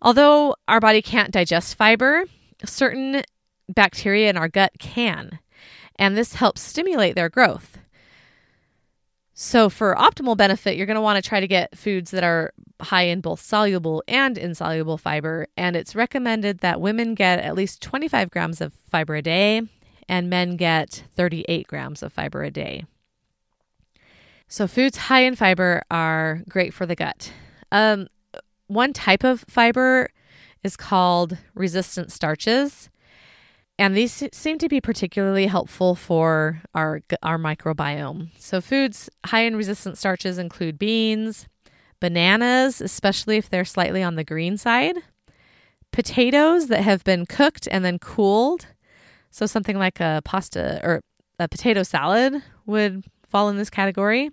Although 0.00 0.54
our 0.68 0.80
body 0.80 1.02
can't 1.02 1.30
digest 1.30 1.76
fiber, 1.76 2.24
certain 2.64 3.22
bacteria 3.68 4.30
in 4.30 4.36
our 4.36 4.48
gut 4.48 4.72
can, 4.78 5.38
and 5.96 6.16
this 6.16 6.34
helps 6.34 6.60
stimulate 6.60 7.14
their 7.14 7.28
growth. 7.28 7.78
So, 9.32 9.68
for 9.68 9.96
optimal 9.96 10.36
benefit, 10.36 10.76
you're 10.76 10.86
going 10.86 10.94
to 10.94 11.00
want 11.00 11.22
to 11.22 11.28
try 11.28 11.40
to 11.40 11.48
get 11.48 11.76
foods 11.76 12.12
that 12.12 12.22
are 12.22 12.52
high 12.80 13.02
in 13.02 13.20
both 13.20 13.40
soluble 13.40 14.02
and 14.08 14.36
insoluble 14.36 14.98
fiber. 14.98 15.46
And 15.56 15.76
it's 15.76 15.94
recommended 15.94 16.58
that 16.58 16.80
women 16.80 17.14
get 17.14 17.38
at 17.38 17.54
least 17.54 17.82
25 17.82 18.30
grams 18.30 18.60
of 18.60 18.72
fiber 18.88 19.16
a 19.16 19.22
day 19.22 19.62
and 20.08 20.28
men 20.28 20.56
get 20.56 21.04
38 21.16 21.66
grams 21.66 22.02
of 22.02 22.12
fiber 22.12 22.42
a 22.42 22.50
day. 22.50 22.84
So, 24.48 24.66
foods 24.66 24.96
high 24.96 25.22
in 25.22 25.36
fiber 25.36 25.82
are 25.90 26.42
great 26.48 26.74
for 26.74 26.86
the 26.86 26.94
gut. 26.94 27.32
Um, 27.72 28.06
one 28.66 28.92
type 28.92 29.24
of 29.24 29.44
fiber 29.48 30.10
is 30.62 30.76
called 30.76 31.38
resistant 31.54 32.12
starches. 32.12 32.90
And 33.76 33.96
these 33.96 34.28
seem 34.32 34.58
to 34.58 34.68
be 34.68 34.80
particularly 34.80 35.46
helpful 35.46 35.96
for 35.96 36.62
our, 36.76 37.00
our 37.24 37.38
microbiome. 37.38 38.28
So, 38.38 38.60
foods 38.60 39.10
high 39.26 39.40
in 39.40 39.56
resistant 39.56 39.98
starches 39.98 40.38
include 40.38 40.78
beans, 40.78 41.48
bananas, 42.04 42.82
especially 42.82 43.38
if 43.38 43.48
they're 43.48 43.64
slightly 43.64 44.02
on 44.02 44.14
the 44.14 44.24
green 44.24 44.58
side, 44.58 44.98
potatoes 45.90 46.66
that 46.66 46.82
have 46.82 47.02
been 47.02 47.24
cooked 47.24 47.66
and 47.70 47.82
then 47.82 47.98
cooled. 47.98 48.66
So, 49.30 49.46
something 49.46 49.78
like 49.78 50.00
a 50.00 50.20
pasta 50.22 50.82
or 50.84 51.00
a 51.38 51.48
potato 51.48 51.82
salad 51.82 52.42
would 52.66 53.06
fall 53.26 53.48
in 53.48 53.56
this 53.56 53.70
category. 53.70 54.30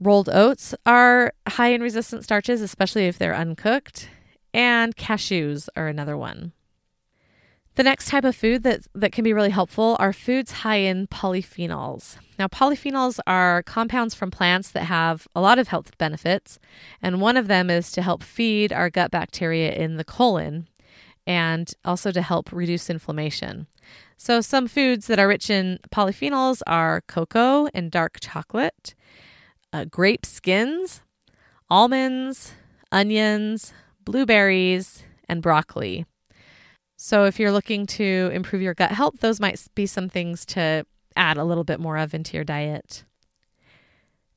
Rolled 0.00 0.30
oats 0.30 0.74
are 0.86 1.34
high 1.46 1.68
in 1.68 1.82
resistant 1.82 2.24
starches, 2.24 2.62
especially 2.62 3.06
if 3.06 3.18
they're 3.18 3.36
uncooked, 3.36 4.08
and 4.54 4.96
cashews 4.96 5.68
are 5.76 5.86
another 5.86 6.16
one. 6.16 6.52
The 7.76 7.84
next 7.84 8.08
type 8.08 8.24
of 8.24 8.34
food 8.34 8.62
that, 8.64 8.80
that 8.94 9.12
can 9.12 9.22
be 9.24 9.32
really 9.32 9.50
helpful 9.50 9.96
are 10.00 10.12
foods 10.12 10.50
high 10.50 10.76
in 10.76 11.06
polyphenols. 11.06 12.16
Now, 12.38 12.48
polyphenols 12.48 13.20
are 13.26 13.62
compounds 13.62 14.14
from 14.14 14.30
plants 14.30 14.70
that 14.72 14.84
have 14.84 15.28
a 15.36 15.40
lot 15.40 15.58
of 15.58 15.68
health 15.68 15.96
benefits, 15.96 16.58
and 17.00 17.20
one 17.20 17.36
of 17.36 17.46
them 17.46 17.70
is 17.70 17.92
to 17.92 18.02
help 18.02 18.22
feed 18.22 18.72
our 18.72 18.90
gut 18.90 19.10
bacteria 19.10 19.72
in 19.72 19.96
the 19.96 20.04
colon 20.04 20.68
and 21.26 21.72
also 21.84 22.10
to 22.10 22.22
help 22.22 22.50
reduce 22.50 22.90
inflammation. 22.90 23.66
So, 24.16 24.40
some 24.40 24.66
foods 24.66 25.06
that 25.06 25.18
are 25.18 25.28
rich 25.28 25.48
in 25.48 25.78
polyphenols 25.90 26.60
are 26.66 27.02
cocoa 27.02 27.68
and 27.72 27.90
dark 27.90 28.18
chocolate, 28.20 28.94
uh, 29.72 29.84
grape 29.84 30.26
skins, 30.26 31.02
almonds, 31.70 32.52
onions, 32.90 33.72
blueberries, 34.04 35.04
and 35.28 35.40
broccoli. 35.40 36.04
So, 37.02 37.24
if 37.24 37.40
you're 37.40 37.50
looking 37.50 37.86
to 37.86 38.30
improve 38.30 38.60
your 38.60 38.74
gut 38.74 38.90
health, 38.92 39.20
those 39.20 39.40
might 39.40 39.58
be 39.74 39.86
some 39.86 40.10
things 40.10 40.44
to 40.44 40.84
add 41.16 41.38
a 41.38 41.44
little 41.44 41.64
bit 41.64 41.80
more 41.80 41.96
of 41.96 42.12
into 42.12 42.34
your 42.34 42.44
diet. 42.44 43.04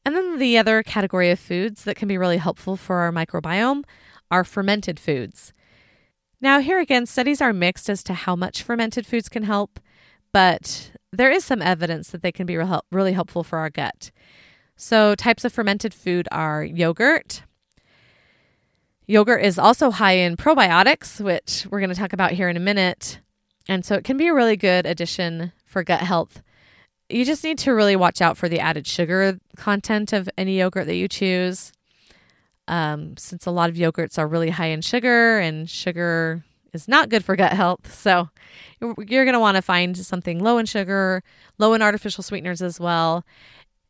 And 0.05 0.15
then 0.15 0.39
the 0.39 0.58
other 0.58 0.82
category 0.82 1.29
of 1.29 1.41
foods 1.41 1.84
that 1.84 1.98
can 1.98 2.08
be 2.08 2.17
really 2.17 2.38
helpful 2.38 2.77
for 2.77 3.00
our 3.00 3.12
microbiome 3.12 3.84
are 4.32 4.46
fermented 4.46 4.98
foods. 4.98 5.51
Now, 6.39 6.62
here 6.62 6.79
again, 6.79 7.05
studies 7.05 7.41
are 7.41 7.51
mixed 7.51 7.89
as 7.89 8.01
to 8.03 8.13
how 8.13 8.34
much 8.34 8.63
fermented 8.63 9.05
foods 9.05 9.27
can 9.27 9.43
help, 9.43 9.77
but 10.32 10.93
there 11.12 11.32
is 11.32 11.43
some 11.43 11.62
evidence 11.62 12.12
that 12.12 12.22
they 12.22 12.32
can 12.32 12.46
be 12.46 12.58
really 12.93 13.12
helpful 13.12 13.43
for 13.43 13.60
our 13.60 13.70
gut. 13.70 14.10
So, 14.77 15.15
types 15.15 15.43
of 15.43 15.51
fermented 15.51 15.93
food 15.93 16.29
are 16.32 16.63
yogurt. 16.63 17.43
Yogurt 19.08 19.44
is 19.44 19.60
also 19.60 19.92
high 19.92 20.14
in 20.14 20.38
probiotics, 20.38 21.20
which 21.20 21.68
we're 21.70 21.80
going 21.80 21.90
to 21.90 21.96
talk 21.96 22.14
about 22.14 22.32
here 22.32 22.50
in 22.50 22.58
a 22.58 22.62
minute. 22.62 23.20
And 23.68 23.86
so, 23.86 23.96
it 23.96 24.04
can 24.04 24.18
be 24.18 24.28
a 24.28 24.34
really 24.34 24.58
good 24.58 24.86
addition 24.86 25.52
for 25.66 25.84
gut 25.84 26.02
health. 26.02 26.42
You 27.10 27.26
just 27.26 27.44
need 27.44 27.58
to 27.60 27.72
really 27.72 27.96
watch 27.96 28.22
out 28.22 28.38
for 28.38 28.50
the 28.50 28.60
added 28.60 28.88
sugar 28.88 29.40
content 29.56 30.14
of 30.14 30.30
any 30.38 30.58
yogurt 30.60 30.88
that 30.88 30.96
you 30.96 31.08
choose. 31.08 31.72
Um, 32.68 33.18
since 33.18 33.46
a 33.46 33.52
lot 33.52 33.70
of 33.70 33.76
yogurts 33.76 34.18
are 34.18 34.28
really 34.28 34.50
high 34.50 34.68
in 34.68 34.82
sugar, 34.82 35.38
and 35.40 35.70
sugar 35.70 36.44
is 36.72 36.88
not 36.88 37.10
good 37.10 37.24
for 37.24 37.36
gut 37.36 37.54
health. 37.54 37.94
So, 37.94 38.30
you're 38.82 39.26
going 39.26 39.34
to 39.34 39.40
want 39.40 39.56
to 39.56 39.62
find 39.62 39.98
something 39.98 40.40
low 40.40 40.58
in 40.58 40.66
sugar, 40.66 41.24
low 41.58 41.74
in 41.74 41.82
artificial 41.82 42.24
sweeteners 42.24 42.62
as 42.62 42.80
well. 42.80 43.26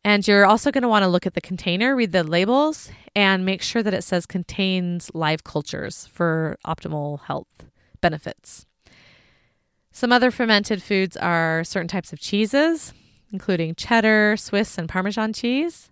And 0.06 0.28
you're 0.28 0.46
also 0.46 0.72
going 0.72 0.82
to 0.82 0.90
want 0.90 1.04
to 1.04 1.10
look 1.10 1.26
at 1.26 1.34
the 1.34 1.42
container, 1.42 1.96
read 1.96 2.12
the 2.12 2.24
labels, 2.24 2.92
and 3.16 3.46
make 3.46 3.62
sure 3.62 3.82
that 3.82 3.94
it 3.94 4.04
says 4.04 4.26
contains 4.26 5.10
live 5.14 5.44
cultures 5.44 6.08
for 6.12 6.58
optimal 6.66 7.22
health 7.22 7.66
benefits. 8.02 8.66
Some 9.94 10.12
other 10.12 10.32
fermented 10.32 10.84
foods 10.84 11.16
are 11.16 11.64
certain 11.64 11.88
types 11.88 12.12
of 12.12 12.20
cheeses, 12.20 12.94
including 13.32 13.76
cheddar, 13.76 14.36
Swiss, 14.38 14.78
and 14.78 14.90
Parmesan 14.90 15.32
cheese, 15.32 15.90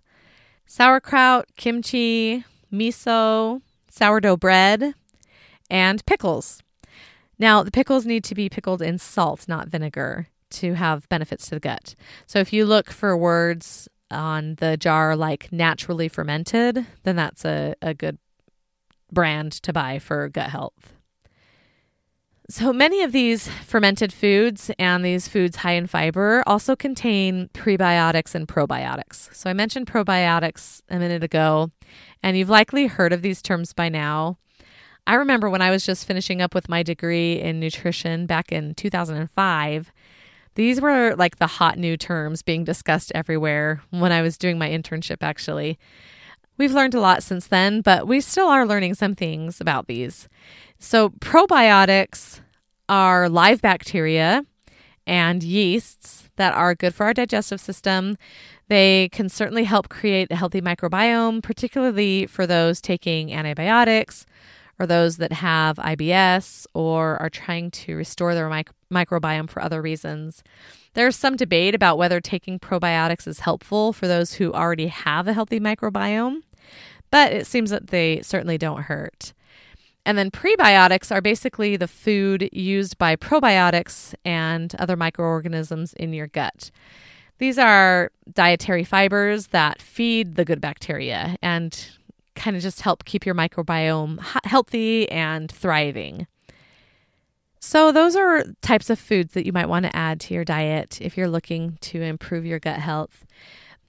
sauerkraut, 0.66 1.46
kimchi, 1.56 2.44
miso, 2.72 3.62
sourdough 3.88 4.36
bread, 4.36 4.94
and 5.70 6.04
pickles. 6.04 6.62
Now, 7.38 7.62
the 7.62 7.70
pickles 7.70 8.04
need 8.04 8.24
to 8.24 8.34
be 8.34 8.48
pickled 8.48 8.82
in 8.82 8.98
salt, 8.98 9.48
not 9.48 9.68
vinegar, 9.68 10.28
to 10.50 10.74
have 10.74 11.08
benefits 11.08 11.48
to 11.48 11.56
the 11.56 11.60
gut. 11.60 11.94
So, 12.26 12.38
if 12.40 12.52
you 12.52 12.66
look 12.66 12.90
for 12.90 13.16
words 13.16 13.88
on 14.12 14.56
the 14.56 14.76
jar 14.76 15.16
like 15.16 15.50
naturally 15.52 16.08
fermented, 16.08 16.86
then 17.02 17.16
that's 17.16 17.44
a, 17.44 17.74
a 17.82 17.94
good 17.94 18.18
brand 19.10 19.52
to 19.52 19.72
buy 19.72 19.98
for 19.98 20.28
gut 20.28 20.50
health. 20.50 20.94
So 22.50 22.72
many 22.72 23.02
of 23.02 23.12
these 23.12 23.48
fermented 23.48 24.12
foods 24.12 24.70
and 24.78 25.04
these 25.04 25.26
foods 25.28 25.56
high 25.56 25.72
in 25.72 25.86
fiber 25.86 26.42
also 26.46 26.76
contain 26.76 27.48
prebiotics 27.54 28.34
and 28.34 28.46
probiotics. 28.46 29.34
So 29.34 29.48
I 29.48 29.54
mentioned 29.54 29.86
probiotics 29.86 30.82
a 30.90 30.98
minute 30.98 31.22
ago, 31.22 31.70
and 32.22 32.36
you've 32.36 32.50
likely 32.50 32.88
heard 32.88 33.12
of 33.12 33.22
these 33.22 33.40
terms 33.40 33.72
by 33.72 33.88
now. 33.88 34.36
I 35.06 35.14
remember 35.14 35.48
when 35.48 35.62
I 35.62 35.70
was 35.70 35.86
just 35.86 36.06
finishing 36.06 36.42
up 36.42 36.54
with 36.54 36.68
my 36.68 36.82
degree 36.82 37.40
in 37.40 37.58
nutrition 37.58 38.26
back 38.26 38.52
in 38.52 38.74
2005. 38.74 39.92
These 40.54 40.80
were 40.80 41.14
like 41.16 41.36
the 41.36 41.46
hot 41.46 41.78
new 41.78 41.96
terms 41.96 42.42
being 42.42 42.64
discussed 42.64 43.12
everywhere 43.14 43.82
when 43.90 44.12
I 44.12 44.22
was 44.22 44.36
doing 44.36 44.58
my 44.58 44.68
internship, 44.68 45.18
actually. 45.22 45.78
We've 46.58 46.72
learned 46.72 46.94
a 46.94 47.00
lot 47.00 47.22
since 47.22 47.46
then, 47.46 47.80
but 47.80 48.06
we 48.06 48.20
still 48.20 48.48
are 48.48 48.66
learning 48.66 48.94
some 48.94 49.14
things 49.14 49.60
about 49.60 49.86
these. 49.86 50.28
So, 50.78 51.10
probiotics 51.10 52.40
are 52.88 53.28
live 53.28 53.62
bacteria 53.62 54.44
and 55.06 55.42
yeasts 55.42 56.28
that 56.36 56.54
are 56.54 56.74
good 56.74 56.94
for 56.94 57.06
our 57.06 57.14
digestive 57.14 57.60
system. 57.60 58.16
They 58.68 59.08
can 59.10 59.28
certainly 59.28 59.64
help 59.64 59.88
create 59.88 60.30
a 60.30 60.36
healthy 60.36 60.60
microbiome, 60.60 61.42
particularly 61.42 62.26
for 62.26 62.46
those 62.46 62.80
taking 62.80 63.32
antibiotics 63.32 64.26
or 64.82 64.86
those 64.86 65.18
that 65.18 65.32
have 65.32 65.76
IBS 65.76 66.66
or 66.74 67.16
are 67.22 67.30
trying 67.30 67.70
to 67.70 67.94
restore 67.94 68.34
their 68.34 68.50
mic- 68.50 68.70
microbiome 68.92 69.48
for 69.48 69.62
other 69.62 69.80
reasons. 69.80 70.42
There's 70.94 71.14
some 71.14 71.36
debate 71.36 71.74
about 71.74 71.98
whether 71.98 72.20
taking 72.20 72.58
probiotics 72.58 73.28
is 73.28 73.40
helpful 73.40 73.92
for 73.92 74.08
those 74.08 74.34
who 74.34 74.52
already 74.52 74.88
have 74.88 75.28
a 75.28 75.32
healthy 75.32 75.60
microbiome, 75.60 76.40
but 77.12 77.32
it 77.32 77.46
seems 77.46 77.70
that 77.70 77.88
they 77.88 78.22
certainly 78.22 78.58
don't 78.58 78.82
hurt. 78.82 79.32
And 80.04 80.18
then 80.18 80.32
prebiotics 80.32 81.14
are 81.14 81.20
basically 81.20 81.76
the 81.76 81.86
food 81.86 82.48
used 82.52 82.98
by 82.98 83.14
probiotics 83.14 84.14
and 84.24 84.74
other 84.80 84.96
microorganisms 84.96 85.92
in 85.94 86.12
your 86.12 86.26
gut. 86.26 86.72
These 87.38 87.56
are 87.56 88.10
dietary 88.32 88.82
fibers 88.82 89.48
that 89.48 89.80
feed 89.80 90.34
the 90.34 90.44
good 90.44 90.60
bacteria 90.60 91.36
and 91.40 91.88
kind 92.42 92.56
of 92.56 92.62
just 92.62 92.80
help 92.80 93.04
keep 93.04 93.24
your 93.24 93.34
microbiome 93.34 94.18
healthy 94.44 95.08
and 95.10 95.50
thriving. 95.50 96.26
So, 97.60 97.92
those 97.92 98.16
are 98.16 98.44
types 98.60 98.90
of 98.90 98.98
foods 98.98 99.34
that 99.34 99.46
you 99.46 99.52
might 99.52 99.68
want 99.68 99.84
to 99.86 99.96
add 99.96 100.18
to 100.22 100.34
your 100.34 100.44
diet 100.44 101.00
if 101.00 101.16
you're 101.16 101.28
looking 101.28 101.78
to 101.82 102.02
improve 102.02 102.44
your 102.44 102.58
gut 102.58 102.80
health. 102.80 103.24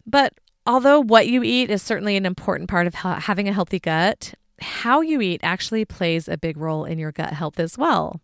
But 0.06 0.34
although 0.68 1.00
what 1.00 1.28
you 1.28 1.42
eat 1.42 1.72
is 1.72 1.82
certainly 1.82 2.16
an 2.16 2.28
important 2.28 2.70
part 2.70 2.86
of 2.86 2.94
having 2.94 3.50
a 3.50 3.54
healthy 3.54 3.80
gut, 3.80 4.36
how 4.62 5.02
you 5.02 5.20
eat 5.22 5.42
actually 5.44 5.86
plays 5.86 6.28
a 6.28 6.38
big 6.38 6.56
role 6.56 6.86
in 6.86 7.00
your 7.00 7.12
gut 7.12 7.34
health 7.34 7.60
as 7.60 7.76
well. 7.76 8.22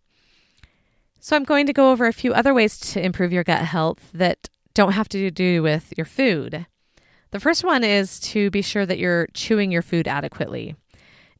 So, 1.19 1.35
I'm 1.35 1.43
going 1.43 1.65
to 1.65 1.73
go 1.73 1.91
over 1.91 2.05
a 2.05 2.13
few 2.13 2.31
other 2.31 2.53
ways 2.53 2.77
to 2.91 3.03
improve 3.03 3.33
your 3.33 3.43
gut 3.43 3.63
health 3.63 4.11
that 4.13 4.49
don't 4.75 4.91
have 4.91 5.09
to 5.09 5.31
do 5.31 5.63
with 5.63 5.91
your 5.97 6.05
food. 6.05 6.67
The 7.31 7.39
first 7.39 7.63
one 7.63 7.83
is 7.83 8.19
to 8.21 8.49
be 8.49 8.61
sure 8.61 8.85
that 8.85 8.97
you're 8.97 9.27
chewing 9.33 9.71
your 9.71 9.81
food 9.81 10.07
adequately. 10.07 10.75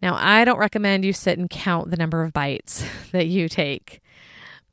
Now, 0.01 0.15
I 0.17 0.45
don't 0.45 0.59
recommend 0.59 1.03
you 1.03 1.13
sit 1.13 1.39
and 1.39 1.49
count 1.49 1.89
the 1.89 1.97
number 1.97 2.23
of 2.23 2.31
bites 2.31 2.85
that 3.11 3.27
you 3.27 3.49
take, 3.49 4.01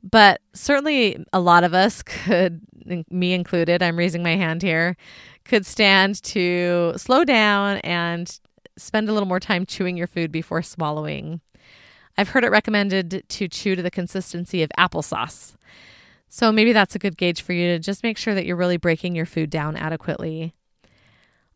but 0.03 0.41
certainly 0.53 1.23
a 1.33 1.39
lot 1.39 1.63
of 1.63 1.73
us 1.73 2.03
could, 2.03 2.61
me 3.09 3.33
included, 3.33 3.81
I'm 3.81 3.97
raising 3.97 4.23
my 4.23 4.35
hand 4.35 4.61
here, 4.61 4.95
could 5.43 5.65
stand 5.65 6.21
to 6.23 6.93
slow 6.97 7.23
down 7.23 7.77
and 7.77 8.39
spend 8.77 9.09
a 9.09 9.13
little 9.13 9.27
more 9.27 9.39
time 9.39 9.65
chewing 9.65 9.97
your 9.97 10.07
food 10.07 10.31
before 10.31 10.61
swallowing. 10.61 11.41
I've 12.17 12.29
heard 12.29 12.43
it 12.43 12.51
recommended 12.51 13.23
to 13.27 13.47
chew 13.47 13.75
to 13.75 13.81
the 13.81 13.91
consistency 13.91 14.63
of 14.63 14.71
applesauce. 14.77 15.55
So 16.29 16.51
maybe 16.51 16.73
that's 16.73 16.95
a 16.95 16.99
good 16.99 17.17
gauge 17.17 17.41
for 17.41 17.53
you 17.53 17.67
to 17.69 17.79
just 17.79 18.03
make 18.03 18.17
sure 18.17 18.35
that 18.35 18.45
you're 18.45 18.55
really 18.55 18.77
breaking 18.77 19.15
your 19.15 19.25
food 19.25 19.49
down 19.49 19.75
adequately. 19.75 20.53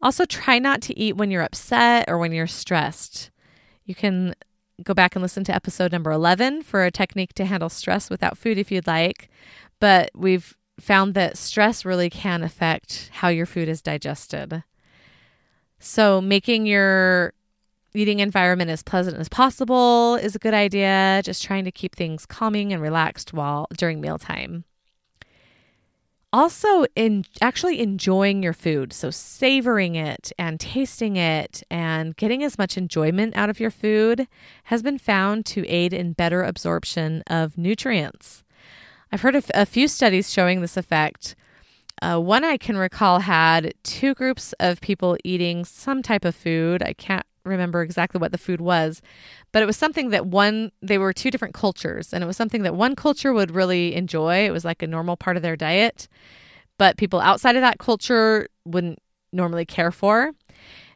Also, 0.02 0.26
try 0.26 0.58
not 0.58 0.82
to 0.82 0.98
eat 0.98 1.16
when 1.16 1.30
you're 1.30 1.44
upset 1.44 2.06
or 2.08 2.18
when 2.18 2.32
you're 2.32 2.48
stressed. 2.48 3.30
You 3.86 3.94
can 3.94 4.34
go 4.84 4.94
back 4.94 5.16
and 5.16 5.22
listen 5.22 5.44
to 5.44 5.56
episode 5.56 5.92
number 5.92 6.12
11 6.12 6.64
for 6.64 6.84
a 6.84 6.92
technique 6.92 7.34
to 7.34 7.46
handle 7.46 7.70
stress 7.70 8.10
without 8.10 8.38
food 8.38 8.58
if 8.58 8.72
you'd 8.72 8.88
like. 8.88 9.30
But 9.80 10.10
we've 10.16 10.58
found 10.80 11.14
that 11.14 11.38
stress 11.38 11.86
really 11.86 12.10
can 12.10 12.44
affect 12.44 13.10
how 13.14 13.28
your 13.28 13.46
food 13.46 13.70
is 13.70 13.82
digested. 13.82 14.64
So, 15.80 16.22
making 16.22 16.66
your 16.66 17.34
eating 17.94 18.20
environment 18.20 18.70
as 18.70 18.84
pleasant 18.84 19.18
as 19.18 19.30
possible 19.30 20.16
is 20.16 20.36
a 20.36 20.40
good 20.40 20.54
idea. 20.54 21.22
Just 21.24 21.44
trying 21.44 21.66
to 21.66 21.72
keep 21.72 21.96
things 21.96 22.26
calming 22.26 22.72
and 22.72 22.82
relaxed 22.82 23.34
while 23.34 23.68
during 23.78 24.02
mealtime 24.02 24.64
also 26.34 26.86
in 26.96 27.26
actually 27.42 27.82
enjoying 27.82 28.42
your 28.42 28.54
food. 28.54 28.94
So 28.94 29.10
savoring 29.12 29.96
it 29.96 30.32
and 30.38 30.60
tasting 30.60 31.18
it 31.18 31.64
and 31.70 32.16
getting 32.16 32.44
as 32.44 32.58
much 32.58 32.78
enjoyment 32.78 33.36
out 33.36 33.50
of 33.50 33.60
your 33.60 33.72
food 33.72 34.28
has 34.66 34.82
been 34.82 34.98
found 34.98 35.46
to 35.48 35.68
aid 35.68 35.94
in 35.94 36.14
better 36.14 36.44
absorption 36.44 37.24
of 37.28 37.58
nutrients. 37.58 38.44
I've 39.12 39.22
heard 39.22 39.36
of 39.36 39.52
a 39.54 39.66
few 39.66 39.88
studies 39.88 40.32
showing 40.32 40.62
this 40.62 40.78
effect. 40.78 41.36
Uh, 42.02 42.18
one 42.18 42.44
i 42.44 42.58
can 42.58 42.78
recall 42.78 43.20
had 43.20 43.76
two 43.84 44.16
groups 44.16 44.54
of 44.60 44.82
people 44.82 45.18
eating 45.24 45.66
some 45.66 46.02
type 46.02 46.26
of 46.26 46.34
food. 46.34 46.82
I 46.82 46.94
can't 46.94 47.26
remember 47.44 47.82
exactly 47.82 48.20
what 48.20 48.32
the 48.32 48.38
food 48.38 48.62
was, 48.62 49.02
but 49.52 49.62
it 49.62 49.66
was 49.66 49.78
something 49.78 50.10
that 50.12 50.26
one, 50.26 50.72
they 50.82 50.98
were 50.98 51.14
two 51.14 51.32
different 51.32 51.54
cultures, 51.54 52.14
and 52.14 52.24
it 52.24 52.28
was 52.28 52.38
something 52.38 52.64
that 52.64 52.76
one 52.76 52.96
culture 52.96 53.34
would 53.34 53.52
really 53.52 53.96
enjoy. 53.96 54.46
It 54.46 54.52
was 54.52 54.66
like 54.66 54.82
a 54.82 54.88
normal 54.88 55.18
part 55.18 55.38
of 55.38 55.44
their 55.44 55.56
diet, 55.56 56.08
but 56.78 56.98
people 56.98 57.20
outside 57.20 57.56
of 57.56 57.62
that 57.62 57.80
culture 57.80 58.48
wouldn't 58.66 59.00
normally 59.32 59.66
care 59.66 59.92
for. 59.92 60.32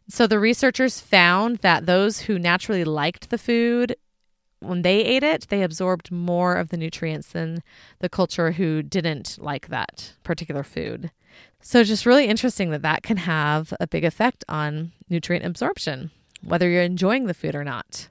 So 0.07 0.27
the 0.27 0.39
researchers 0.39 0.99
found 0.99 1.57
that 1.57 1.85
those 1.85 2.21
who 2.21 2.37
naturally 2.37 2.83
liked 2.83 3.29
the 3.29 3.37
food, 3.37 3.95
when 4.59 4.83
they 4.83 5.03
ate 5.03 5.23
it, 5.23 5.47
they 5.49 5.63
absorbed 5.63 6.11
more 6.11 6.55
of 6.55 6.69
the 6.69 6.77
nutrients 6.77 7.29
than 7.29 7.63
the 7.99 8.09
culture 8.09 8.51
who 8.51 8.83
didn't 8.83 9.37
like 9.39 9.69
that 9.69 10.13
particular 10.23 10.63
food. 10.63 11.11
So, 11.61 11.83
just 11.83 12.05
really 12.05 12.27
interesting 12.27 12.69
that 12.69 12.83
that 12.83 13.01
can 13.01 13.17
have 13.17 13.73
a 13.79 13.87
big 13.87 14.05
effect 14.05 14.45
on 14.47 14.91
nutrient 15.09 15.45
absorption 15.45 16.11
whether 16.45 16.69
you're 16.69 16.83
enjoying 16.83 17.25
the 17.25 17.33
food 17.33 17.55
or 17.55 17.63
not. 17.63 18.09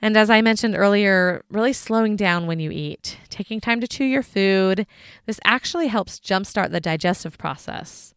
And 0.00 0.16
as 0.16 0.28
I 0.28 0.42
mentioned 0.42 0.76
earlier, 0.76 1.42
really 1.48 1.72
slowing 1.72 2.14
down 2.14 2.46
when 2.46 2.60
you 2.60 2.70
eat, 2.70 3.18
taking 3.30 3.60
time 3.60 3.80
to 3.80 3.88
chew 3.88 4.04
your 4.04 4.22
food. 4.22 4.86
This 5.24 5.40
actually 5.44 5.86
helps 5.86 6.20
jumpstart 6.20 6.70
the 6.70 6.80
digestive 6.80 7.38
process. 7.38 8.14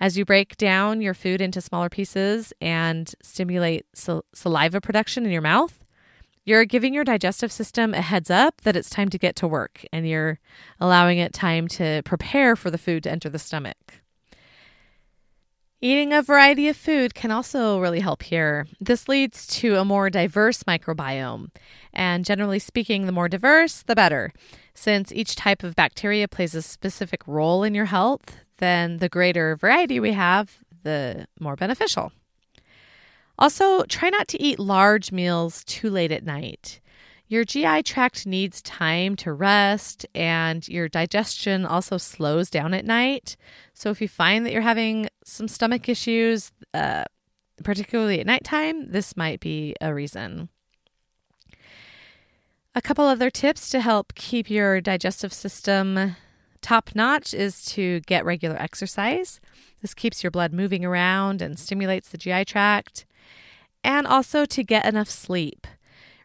As 0.00 0.16
you 0.16 0.24
break 0.24 0.56
down 0.56 1.00
your 1.00 1.14
food 1.14 1.40
into 1.40 1.60
smaller 1.60 1.88
pieces 1.88 2.52
and 2.60 3.14
stimulate 3.22 3.86
sal- 3.94 4.24
saliva 4.34 4.80
production 4.80 5.24
in 5.24 5.32
your 5.32 5.42
mouth, 5.42 5.84
you're 6.44 6.64
giving 6.64 6.94
your 6.94 7.04
digestive 7.04 7.50
system 7.50 7.92
a 7.92 8.00
heads 8.00 8.30
up 8.30 8.60
that 8.62 8.76
it's 8.76 8.88
time 8.88 9.08
to 9.10 9.18
get 9.18 9.36
to 9.36 9.48
work 9.48 9.84
and 9.92 10.08
you're 10.08 10.38
allowing 10.80 11.18
it 11.18 11.32
time 11.32 11.66
to 11.68 12.02
prepare 12.04 12.56
for 12.56 12.70
the 12.70 12.78
food 12.78 13.02
to 13.02 13.10
enter 13.10 13.28
the 13.28 13.38
stomach. 13.38 14.00
Eating 15.82 16.12
a 16.12 16.22
variety 16.22 16.68
of 16.68 16.76
food 16.76 17.14
can 17.14 17.30
also 17.30 17.78
really 17.78 18.00
help 18.00 18.22
here. 18.22 18.66
This 18.80 19.08
leads 19.08 19.46
to 19.58 19.76
a 19.76 19.84
more 19.84 20.08
diverse 20.08 20.62
microbiome. 20.62 21.50
And 21.92 22.24
generally 22.24 22.58
speaking, 22.58 23.04
the 23.04 23.12
more 23.12 23.28
diverse, 23.28 23.82
the 23.82 23.94
better. 23.94 24.32
Since 24.72 25.12
each 25.12 25.36
type 25.36 25.62
of 25.62 25.76
bacteria 25.76 26.28
plays 26.28 26.54
a 26.54 26.62
specific 26.62 27.22
role 27.26 27.62
in 27.62 27.74
your 27.74 27.84
health, 27.86 28.36
then 28.56 28.98
the 28.98 29.10
greater 29.10 29.54
variety 29.54 30.00
we 30.00 30.12
have, 30.12 30.58
the 30.82 31.26
more 31.38 31.56
beneficial. 31.56 32.10
Also, 33.38 33.82
try 33.84 34.08
not 34.08 34.28
to 34.28 34.42
eat 34.42 34.58
large 34.58 35.12
meals 35.12 35.62
too 35.64 35.90
late 35.90 36.10
at 36.10 36.24
night. 36.24 36.80
Your 37.28 37.44
GI 37.44 37.82
tract 37.82 38.24
needs 38.24 38.62
time 38.62 39.16
to 39.16 39.32
rest, 39.32 40.06
and 40.14 40.66
your 40.68 40.88
digestion 40.88 41.66
also 41.66 41.96
slows 41.96 42.50
down 42.50 42.72
at 42.72 42.84
night. 42.84 43.36
So, 43.74 43.90
if 43.90 44.00
you 44.00 44.06
find 44.06 44.46
that 44.46 44.52
you're 44.52 44.62
having 44.62 45.08
some 45.24 45.48
stomach 45.48 45.88
issues, 45.88 46.52
uh, 46.72 47.04
particularly 47.64 48.20
at 48.20 48.26
nighttime, 48.26 48.92
this 48.92 49.16
might 49.16 49.40
be 49.40 49.74
a 49.80 49.92
reason. 49.92 50.50
A 52.76 52.82
couple 52.82 53.06
other 53.06 53.30
tips 53.30 53.70
to 53.70 53.80
help 53.80 54.14
keep 54.14 54.48
your 54.48 54.80
digestive 54.80 55.32
system 55.32 56.14
top 56.60 56.90
notch 56.94 57.32
is 57.34 57.64
to 57.64 58.00
get 58.00 58.24
regular 58.24 58.56
exercise. 58.56 59.40
This 59.82 59.94
keeps 59.94 60.22
your 60.22 60.30
blood 60.30 60.52
moving 60.52 60.84
around 60.84 61.42
and 61.42 61.58
stimulates 61.58 62.08
the 62.08 62.18
GI 62.18 62.44
tract, 62.44 63.04
and 63.82 64.06
also 64.06 64.44
to 64.44 64.62
get 64.62 64.86
enough 64.86 65.08
sleep. 65.08 65.66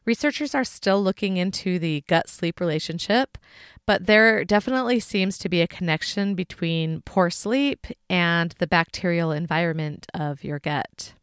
Researchers 0.05 0.55
are 0.55 0.63
still 0.63 1.01
looking 1.03 1.37
into 1.37 1.77
the 1.77 2.03
gut 2.07 2.27
sleep 2.27 2.59
relationship, 2.59 3.37
but 3.85 4.07
there 4.07 4.43
definitely 4.43 4.99
seems 4.99 5.37
to 5.37 5.49
be 5.49 5.61
a 5.61 5.67
connection 5.67 6.33
between 6.33 7.01
poor 7.01 7.29
sleep 7.29 7.87
and 8.09 8.55
the 8.57 8.67
bacterial 8.67 9.31
environment 9.31 10.07
of 10.13 10.43
your 10.43 10.59
gut. 10.59 11.13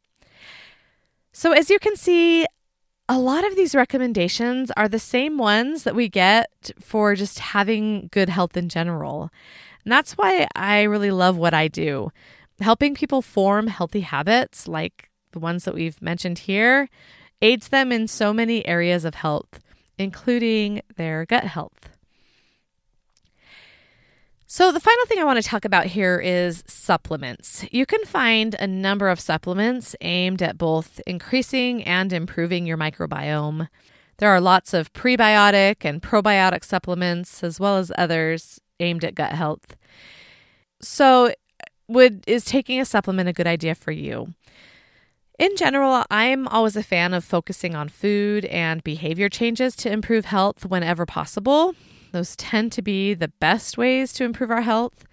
So, 1.32 1.52
as 1.52 1.70
you 1.70 1.78
can 1.78 1.96
see, 1.96 2.46
a 3.08 3.18
lot 3.18 3.46
of 3.46 3.56
these 3.56 3.74
recommendations 3.74 4.70
are 4.76 4.88
the 4.88 4.98
same 4.98 5.38
ones 5.38 5.84
that 5.84 5.94
we 5.94 6.08
get 6.08 6.70
for 6.78 7.14
just 7.14 7.38
having 7.38 8.08
good 8.12 8.28
health 8.28 8.56
in 8.56 8.68
general. 8.68 9.30
And 9.84 9.90
that's 9.90 10.12
why 10.12 10.46
I 10.54 10.82
really 10.82 11.10
love 11.10 11.36
what 11.36 11.54
I 11.54 11.68
do. 11.68 12.10
Helping 12.60 12.94
people 12.94 13.22
form 13.22 13.68
healthy 13.68 14.00
habits, 14.00 14.68
like 14.68 15.10
the 15.32 15.38
ones 15.38 15.64
that 15.64 15.74
we've 15.74 16.02
mentioned 16.02 16.40
here, 16.40 16.88
aids 17.40 17.68
them 17.68 17.92
in 17.92 18.08
so 18.08 18.32
many 18.32 18.66
areas 18.66 19.04
of 19.04 19.14
health, 19.16 19.60
including 19.98 20.82
their 20.96 21.24
gut 21.24 21.44
health. 21.44 21.90
So, 24.50 24.72
the 24.72 24.80
final 24.80 25.04
thing 25.04 25.18
I 25.18 25.24
want 25.24 25.42
to 25.42 25.46
talk 25.46 25.66
about 25.66 25.86
here 25.86 26.18
is 26.18 26.64
supplements. 26.66 27.66
You 27.70 27.84
can 27.84 28.02
find 28.06 28.54
a 28.54 28.66
number 28.66 29.10
of 29.10 29.20
supplements 29.20 29.94
aimed 30.00 30.40
at 30.40 30.56
both 30.56 31.02
increasing 31.06 31.84
and 31.84 32.10
improving 32.14 32.64
your 32.64 32.78
microbiome. 32.78 33.68
There 34.16 34.30
are 34.30 34.40
lots 34.40 34.72
of 34.72 34.90
prebiotic 34.94 35.84
and 35.84 36.00
probiotic 36.00 36.64
supplements, 36.64 37.44
as 37.44 37.60
well 37.60 37.76
as 37.76 37.92
others 37.98 38.58
aimed 38.80 39.04
at 39.04 39.14
gut 39.14 39.32
health. 39.32 39.76
So, 40.80 41.34
would 41.86 42.24
is 42.26 42.46
taking 42.46 42.80
a 42.80 42.86
supplement 42.86 43.28
a 43.28 43.34
good 43.34 43.46
idea 43.46 43.74
for 43.74 43.92
you? 43.92 44.34
In 45.38 45.54
general, 45.54 46.04
I'm 46.10 46.48
always 46.48 46.74
a 46.74 46.82
fan 46.82 47.14
of 47.14 47.24
focusing 47.24 47.76
on 47.76 47.88
food 47.88 48.44
and 48.46 48.82
behavior 48.82 49.28
changes 49.28 49.76
to 49.76 49.92
improve 49.92 50.24
health 50.24 50.66
whenever 50.66 51.06
possible. 51.06 51.76
Those 52.10 52.34
tend 52.34 52.72
to 52.72 52.82
be 52.82 53.14
the 53.14 53.28
best 53.28 53.78
ways 53.78 54.12
to 54.14 54.24
improve 54.24 54.50
our 54.50 54.62
health. 54.62 55.04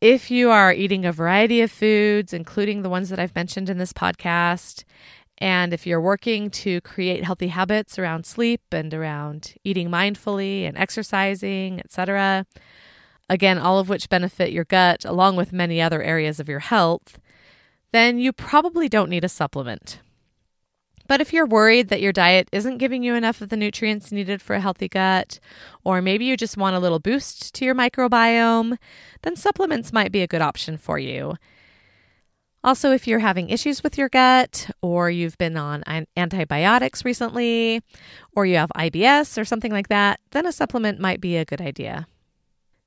If 0.00 0.30
you 0.30 0.52
are 0.52 0.72
eating 0.72 1.04
a 1.04 1.10
variety 1.10 1.62
of 1.62 1.72
foods, 1.72 2.32
including 2.32 2.82
the 2.82 2.88
ones 2.88 3.08
that 3.08 3.18
I've 3.18 3.34
mentioned 3.34 3.68
in 3.68 3.78
this 3.78 3.92
podcast, 3.92 4.84
and 5.38 5.74
if 5.74 5.84
you're 5.84 6.00
working 6.00 6.48
to 6.50 6.80
create 6.82 7.24
healthy 7.24 7.48
habits 7.48 7.98
around 7.98 8.26
sleep 8.26 8.60
and 8.70 8.94
around 8.94 9.54
eating 9.64 9.90
mindfully 9.90 10.62
and 10.62 10.78
exercising, 10.78 11.80
etc., 11.80 12.46
again, 13.28 13.58
all 13.58 13.80
of 13.80 13.88
which 13.88 14.08
benefit 14.08 14.52
your 14.52 14.64
gut 14.64 15.04
along 15.04 15.34
with 15.34 15.52
many 15.52 15.82
other 15.82 16.02
areas 16.02 16.38
of 16.38 16.48
your 16.48 16.60
health, 16.60 17.18
then 17.94 18.18
you 18.18 18.32
probably 18.32 18.88
don't 18.88 19.08
need 19.08 19.22
a 19.22 19.28
supplement. 19.28 20.00
But 21.06 21.20
if 21.20 21.32
you're 21.32 21.46
worried 21.46 21.90
that 21.90 22.00
your 22.00 22.12
diet 22.12 22.48
isn't 22.50 22.78
giving 22.78 23.04
you 23.04 23.14
enough 23.14 23.40
of 23.40 23.50
the 23.50 23.56
nutrients 23.56 24.10
needed 24.10 24.42
for 24.42 24.56
a 24.56 24.60
healthy 24.60 24.88
gut, 24.88 25.38
or 25.84 26.02
maybe 26.02 26.24
you 26.24 26.36
just 26.36 26.56
want 26.56 26.74
a 26.74 26.80
little 26.80 26.98
boost 26.98 27.54
to 27.54 27.64
your 27.64 27.74
microbiome, 27.76 28.78
then 29.22 29.36
supplements 29.36 29.92
might 29.92 30.10
be 30.10 30.22
a 30.22 30.26
good 30.26 30.42
option 30.42 30.76
for 30.76 30.98
you. 30.98 31.36
Also, 32.64 32.90
if 32.90 33.06
you're 33.06 33.20
having 33.20 33.48
issues 33.48 33.84
with 33.84 33.96
your 33.96 34.08
gut, 34.08 34.70
or 34.82 35.08
you've 35.08 35.38
been 35.38 35.56
on 35.56 35.84
antibiotics 36.16 37.04
recently, 37.04 37.80
or 38.34 38.44
you 38.44 38.56
have 38.56 38.72
IBS 38.74 39.38
or 39.40 39.44
something 39.44 39.70
like 39.70 39.86
that, 39.86 40.18
then 40.32 40.46
a 40.46 40.52
supplement 40.52 40.98
might 40.98 41.20
be 41.20 41.36
a 41.36 41.44
good 41.44 41.60
idea. 41.60 42.08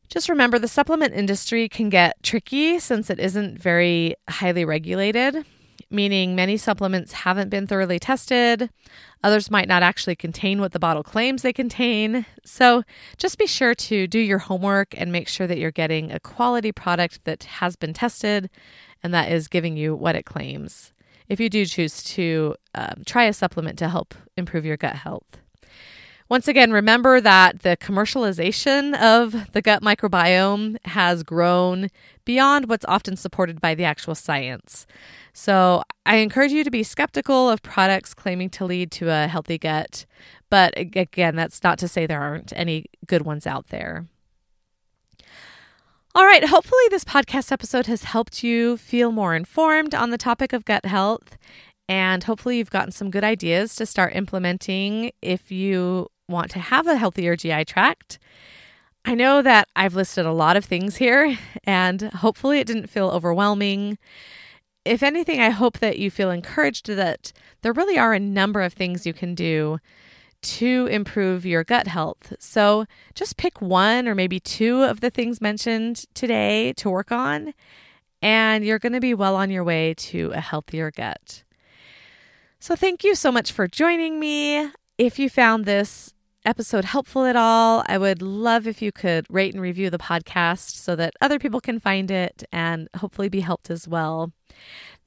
Just 0.10 0.30
remember 0.30 0.58
the 0.58 0.68
supplement 0.68 1.14
industry 1.14 1.68
can 1.68 1.90
get 1.90 2.22
tricky 2.24 2.80
since 2.80 3.10
it 3.10 3.20
isn't 3.20 3.62
very 3.62 4.16
highly 4.30 4.66
regulated 4.66 5.46
meaning 5.90 6.36
many 6.36 6.58
supplements 6.58 7.14
haven't 7.14 7.50
been 7.50 7.68
thoroughly 7.68 8.00
tested. 8.00 8.70
Others 9.24 9.50
might 9.50 9.68
not 9.68 9.84
actually 9.84 10.16
contain 10.16 10.60
what 10.60 10.72
the 10.72 10.80
bottle 10.80 11.04
claims 11.04 11.42
they 11.42 11.54
contain. 11.54 12.26
So 12.46 12.84
just 13.18 13.38
be 13.38 13.48
sure 13.48 13.74
to 13.76 14.08
do 14.08 14.20
your 14.20 14.40
homework 14.40 14.94
and 15.00 15.12
make 15.12 15.28
sure 15.28 15.48
that 15.48 15.58
you're 15.58 15.72
getting 15.72 16.12
a 16.12 16.20
quality 16.20 16.72
product 16.72 17.24
that 17.26 17.44
has 17.46 17.76
been 17.76 17.94
tested 17.94 18.50
and 19.04 19.14
that 19.14 19.32
is 19.32 19.48
giving 19.48 19.78
you 19.78 19.96
what 19.96 20.16
it 20.16 20.26
claims. 20.26 20.94
If 21.30 21.40
you 21.40 21.50
do 21.50 21.66
choose 21.66 22.04
to 22.04 22.56
um, 22.74 23.04
try 23.06 23.26
a 23.26 23.34
supplement 23.34 23.78
to 23.80 23.90
help 23.90 24.14
improve 24.36 24.66
your 24.66 24.78
gut 24.78 24.96
health. 24.96 25.40
Once 26.30 26.50
again, 26.50 26.74
remember 26.74 27.22
that 27.22 27.62
the 27.62 27.78
commercialization 27.78 28.94
of 29.00 29.52
the 29.54 29.62
gut 29.62 29.82
microbiome 29.82 30.76
has 30.86 31.24
grown 31.24 31.88
beyond 32.26 32.68
what's 32.68 32.84
often 32.86 33.16
supported 33.16 33.62
by 33.62 33.74
the 33.74 33.86
actual 33.86 34.14
science. 34.14 34.86
So 35.32 35.84
I 36.06 36.18
encourage 36.18 36.52
you 36.52 36.66
to 36.66 36.72
be 36.72 36.84
skeptical 36.84 37.50
of 37.50 37.62
products 37.62 38.14
claiming 38.14 38.50
to 38.52 38.66
lead 38.66 38.92
to 38.94 39.10
a 39.10 39.28
healthy 39.28 39.58
gut. 39.58 40.06
But 40.50 40.74
again, 40.78 41.38
that's 41.38 41.64
not 41.64 41.80
to 41.80 41.88
say 41.88 42.06
there 42.06 42.22
aren't 42.22 42.52
any 42.56 42.86
good 43.06 43.22
ones 43.22 43.48
out 43.48 43.68
there. 43.68 44.06
All 46.14 46.26
right, 46.26 46.44
hopefully, 46.44 46.82
this 46.90 47.04
podcast 47.06 47.52
episode 47.52 47.86
has 47.86 48.04
helped 48.04 48.44
you 48.44 48.76
feel 48.76 49.12
more 49.12 49.36
informed 49.36 49.94
on 49.94 50.10
the 50.10 50.18
topic 50.18 50.52
of 50.52 50.66
gut 50.66 50.84
health. 50.84 51.38
And 51.88 52.24
hopefully, 52.24 52.58
you've 52.58 52.72
gotten 52.72 52.92
some 52.92 53.12
good 53.12 53.24
ideas 53.24 53.76
to 53.76 53.86
start 53.86 54.16
implementing 54.16 55.12
if 55.22 55.52
you 55.52 56.08
want 56.28 56.52
to 56.52 56.60
have 56.60 56.88
a 56.88 56.98
healthier 56.98 57.36
GI 57.36 57.66
tract. 57.66 58.20
I 59.06 59.16
know 59.16 59.42
that 59.42 59.70
I've 59.76 59.96
listed 59.96 60.26
a 60.26 60.34
lot 60.34 60.58
of 60.58 60.66
things 60.66 60.98
here, 60.98 61.38
and 61.64 62.02
hopefully 62.02 62.60
it 62.60 62.68
didn't 62.68 62.88
feel 62.88 63.10
overwhelming. 63.10 63.98
If 64.84 65.04
anything, 65.04 65.40
I 65.40 65.50
hope 65.50 65.80
that 65.80 66.00
you 66.00 66.12
feel 66.12 66.32
encouraged 66.32 66.88
that 66.88 67.32
there 67.62 67.74
really 67.74 67.98
are 67.98 68.14
a 68.14 68.20
number 68.20 68.62
of 68.62 68.74
things 68.74 69.06
you 69.06 69.14
can 69.14 69.36
do 69.36 69.80
to 70.42 70.88
improve 70.92 71.46
your 71.46 71.64
gut 71.64 71.88
health. 71.88 72.34
So 72.40 72.86
just 73.16 73.38
pick 73.38 73.62
one 73.62 74.08
or 74.08 74.16
maybe 74.16 74.40
two 74.40 74.84
of 74.84 75.02
the 75.02 75.10
things 75.10 75.42
mentioned 75.42 76.06
today 76.14 76.74
to 76.74 76.90
work 76.90 77.12
on, 77.12 77.54
and 78.22 78.64
you're 78.64 78.80
going 78.80 78.94
to 78.94 79.00
be 79.00 79.14
well 79.14 79.36
on 79.36 79.50
your 79.50 79.64
way 79.64 79.94
to 79.96 80.32
a 80.34 80.42
healthier 80.42 80.92
gut. 80.92 81.44
So, 82.60 82.76
thank 82.76 83.04
you 83.04 83.14
so 83.14 83.32
much 83.32 83.52
for 83.52 83.68
joining 83.68 84.20
me. 84.20 84.72
If 84.98 85.20
you 85.20 85.30
found 85.30 85.66
this 85.66 86.14
episode 86.48 86.86
helpful 86.86 87.26
at 87.26 87.36
all, 87.36 87.84
I 87.88 87.98
would 87.98 88.22
love 88.22 88.66
if 88.66 88.82
you 88.82 88.92
could 88.92 89.26
rate 89.30 89.54
and 89.54 89.62
review 89.62 89.90
the 89.90 89.98
podcast 89.98 90.72
so 90.72 90.96
that 90.96 91.14
other 91.22 91.38
people 91.38 91.60
can 91.60 91.80
find 91.80 92.10
it 92.10 92.44
and 92.52 92.88
hopefully 92.96 93.30
be 93.30 93.42
helped 93.42 93.70
as 93.70 93.88
well. 93.88 94.32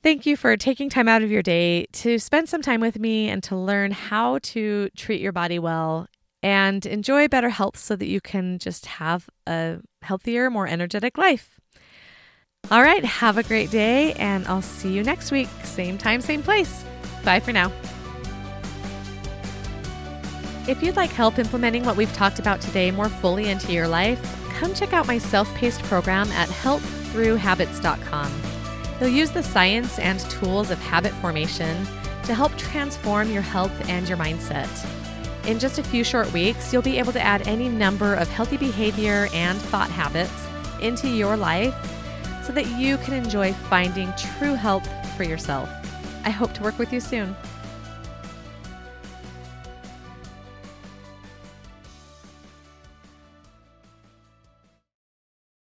Thank 0.03 0.27
you 0.27 0.37
for 0.37 0.57
taking 0.57 0.89
time 0.89 1.09
out 1.09 1.23
of 1.23 1.31
your 1.31 1.43
day 1.43 1.87
to 1.93 2.19
spend 2.19 2.49
some 2.49 2.63
time 2.63 2.81
with 2.81 2.99
me 2.99 3.29
and 3.29 3.43
to 3.45 3.57
learn 3.57 3.91
how 3.91 4.39
to 4.43 4.91
treat 4.97 5.21
your 5.21 5.33
body 5.33 5.59
well 5.59 6.07
and 6.43 6.87
enjoy 6.87 7.29
better 7.29 7.51
health 7.51 7.77
so 7.77 7.97
that 7.97 8.07
you 8.07 8.21
can 8.21 8.59
just 8.59 8.87
have 8.87 9.29
a 9.47 9.79
healthier, 10.03 10.51
more 10.51 10.67
energetic 10.67 11.19
life. 11.19 11.59
All 12.71 12.83
right, 12.83 13.05
have 13.05 13.39
a 13.39 13.43
great 13.43 13.71
day, 13.71 14.13
and 14.15 14.47
I'll 14.47 14.63
see 14.63 14.93
you 14.93 15.03
next 15.03 15.31
week. 15.33 15.49
Same 15.65 15.99
time, 15.99 16.21
same 16.21 16.43
place. 16.43 16.85
Bye 17.25 17.41
for 17.41 17.53
now. 17.53 17.73
If 20.69 20.83
you'd 20.83 20.97
like 20.97 21.11
help 21.11 21.39
implementing 21.39 21.85
what 21.85 21.97
we've 21.97 22.13
talked 22.13 22.39
about 22.39 22.61
today 22.61 22.91
more 22.91 23.09
fully 23.09 23.49
into 23.49 23.73
your 23.73 23.89
life, 23.89 24.21
come 24.59 24.75
check 24.75 24.93
out 24.93 25.07
my 25.07 25.17
self 25.19 25.53
paced 25.55 25.83
program 25.85 26.31
at 26.33 26.49
healththroughhabits.com. 26.49 28.33
You'll 29.01 29.09
use 29.09 29.31
the 29.31 29.43
science 29.43 29.99
and 29.99 30.21
tools 30.21 30.71
of 30.71 30.79
habit 30.79 31.13
formation 31.15 31.87
to 32.25 32.35
help 32.35 32.55
transform 32.59 33.31
your 33.31 33.43
health 33.43 33.73
and 33.89 34.07
your 34.07 34.19
mindset. 34.19 34.69
In 35.47 35.59
just 35.59 35.79
a 35.79 35.83
few 35.83 36.05
short 36.05 36.31
weeks, 36.35 36.71
you'll 36.73 36.83
be 36.83 36.99
able 36.99 37.13
to 37.13 37.21
add 37.21 37.49
any 37.49 37.71
number 37.71 38.15
of 38.15 38.29
healthy 38.29 38.59
behavior 38.59 39.29
and 39.33 39.59
thought 39.59 39.91
habits 39.91 40.47
into 40.83 41.09
your 41.09 41.37
life 41.39 41.75
so 42.45 42.53
that 42.53 42.67
you 42.79 42.99
can 42.99 43.15
enjoy 43.15 43.55
finding 43.55 44.13
true 44.19 44.55
health 44.55 44.87
for 45.17 45.25
yourself. 45.25 45.71
I 46.25 46.31
hope 46.31 46.53
to 46.55 46.63
work 46.63 46.79
with 46.79 46.93
you 46.93 47.01
soon. 47.01 47.35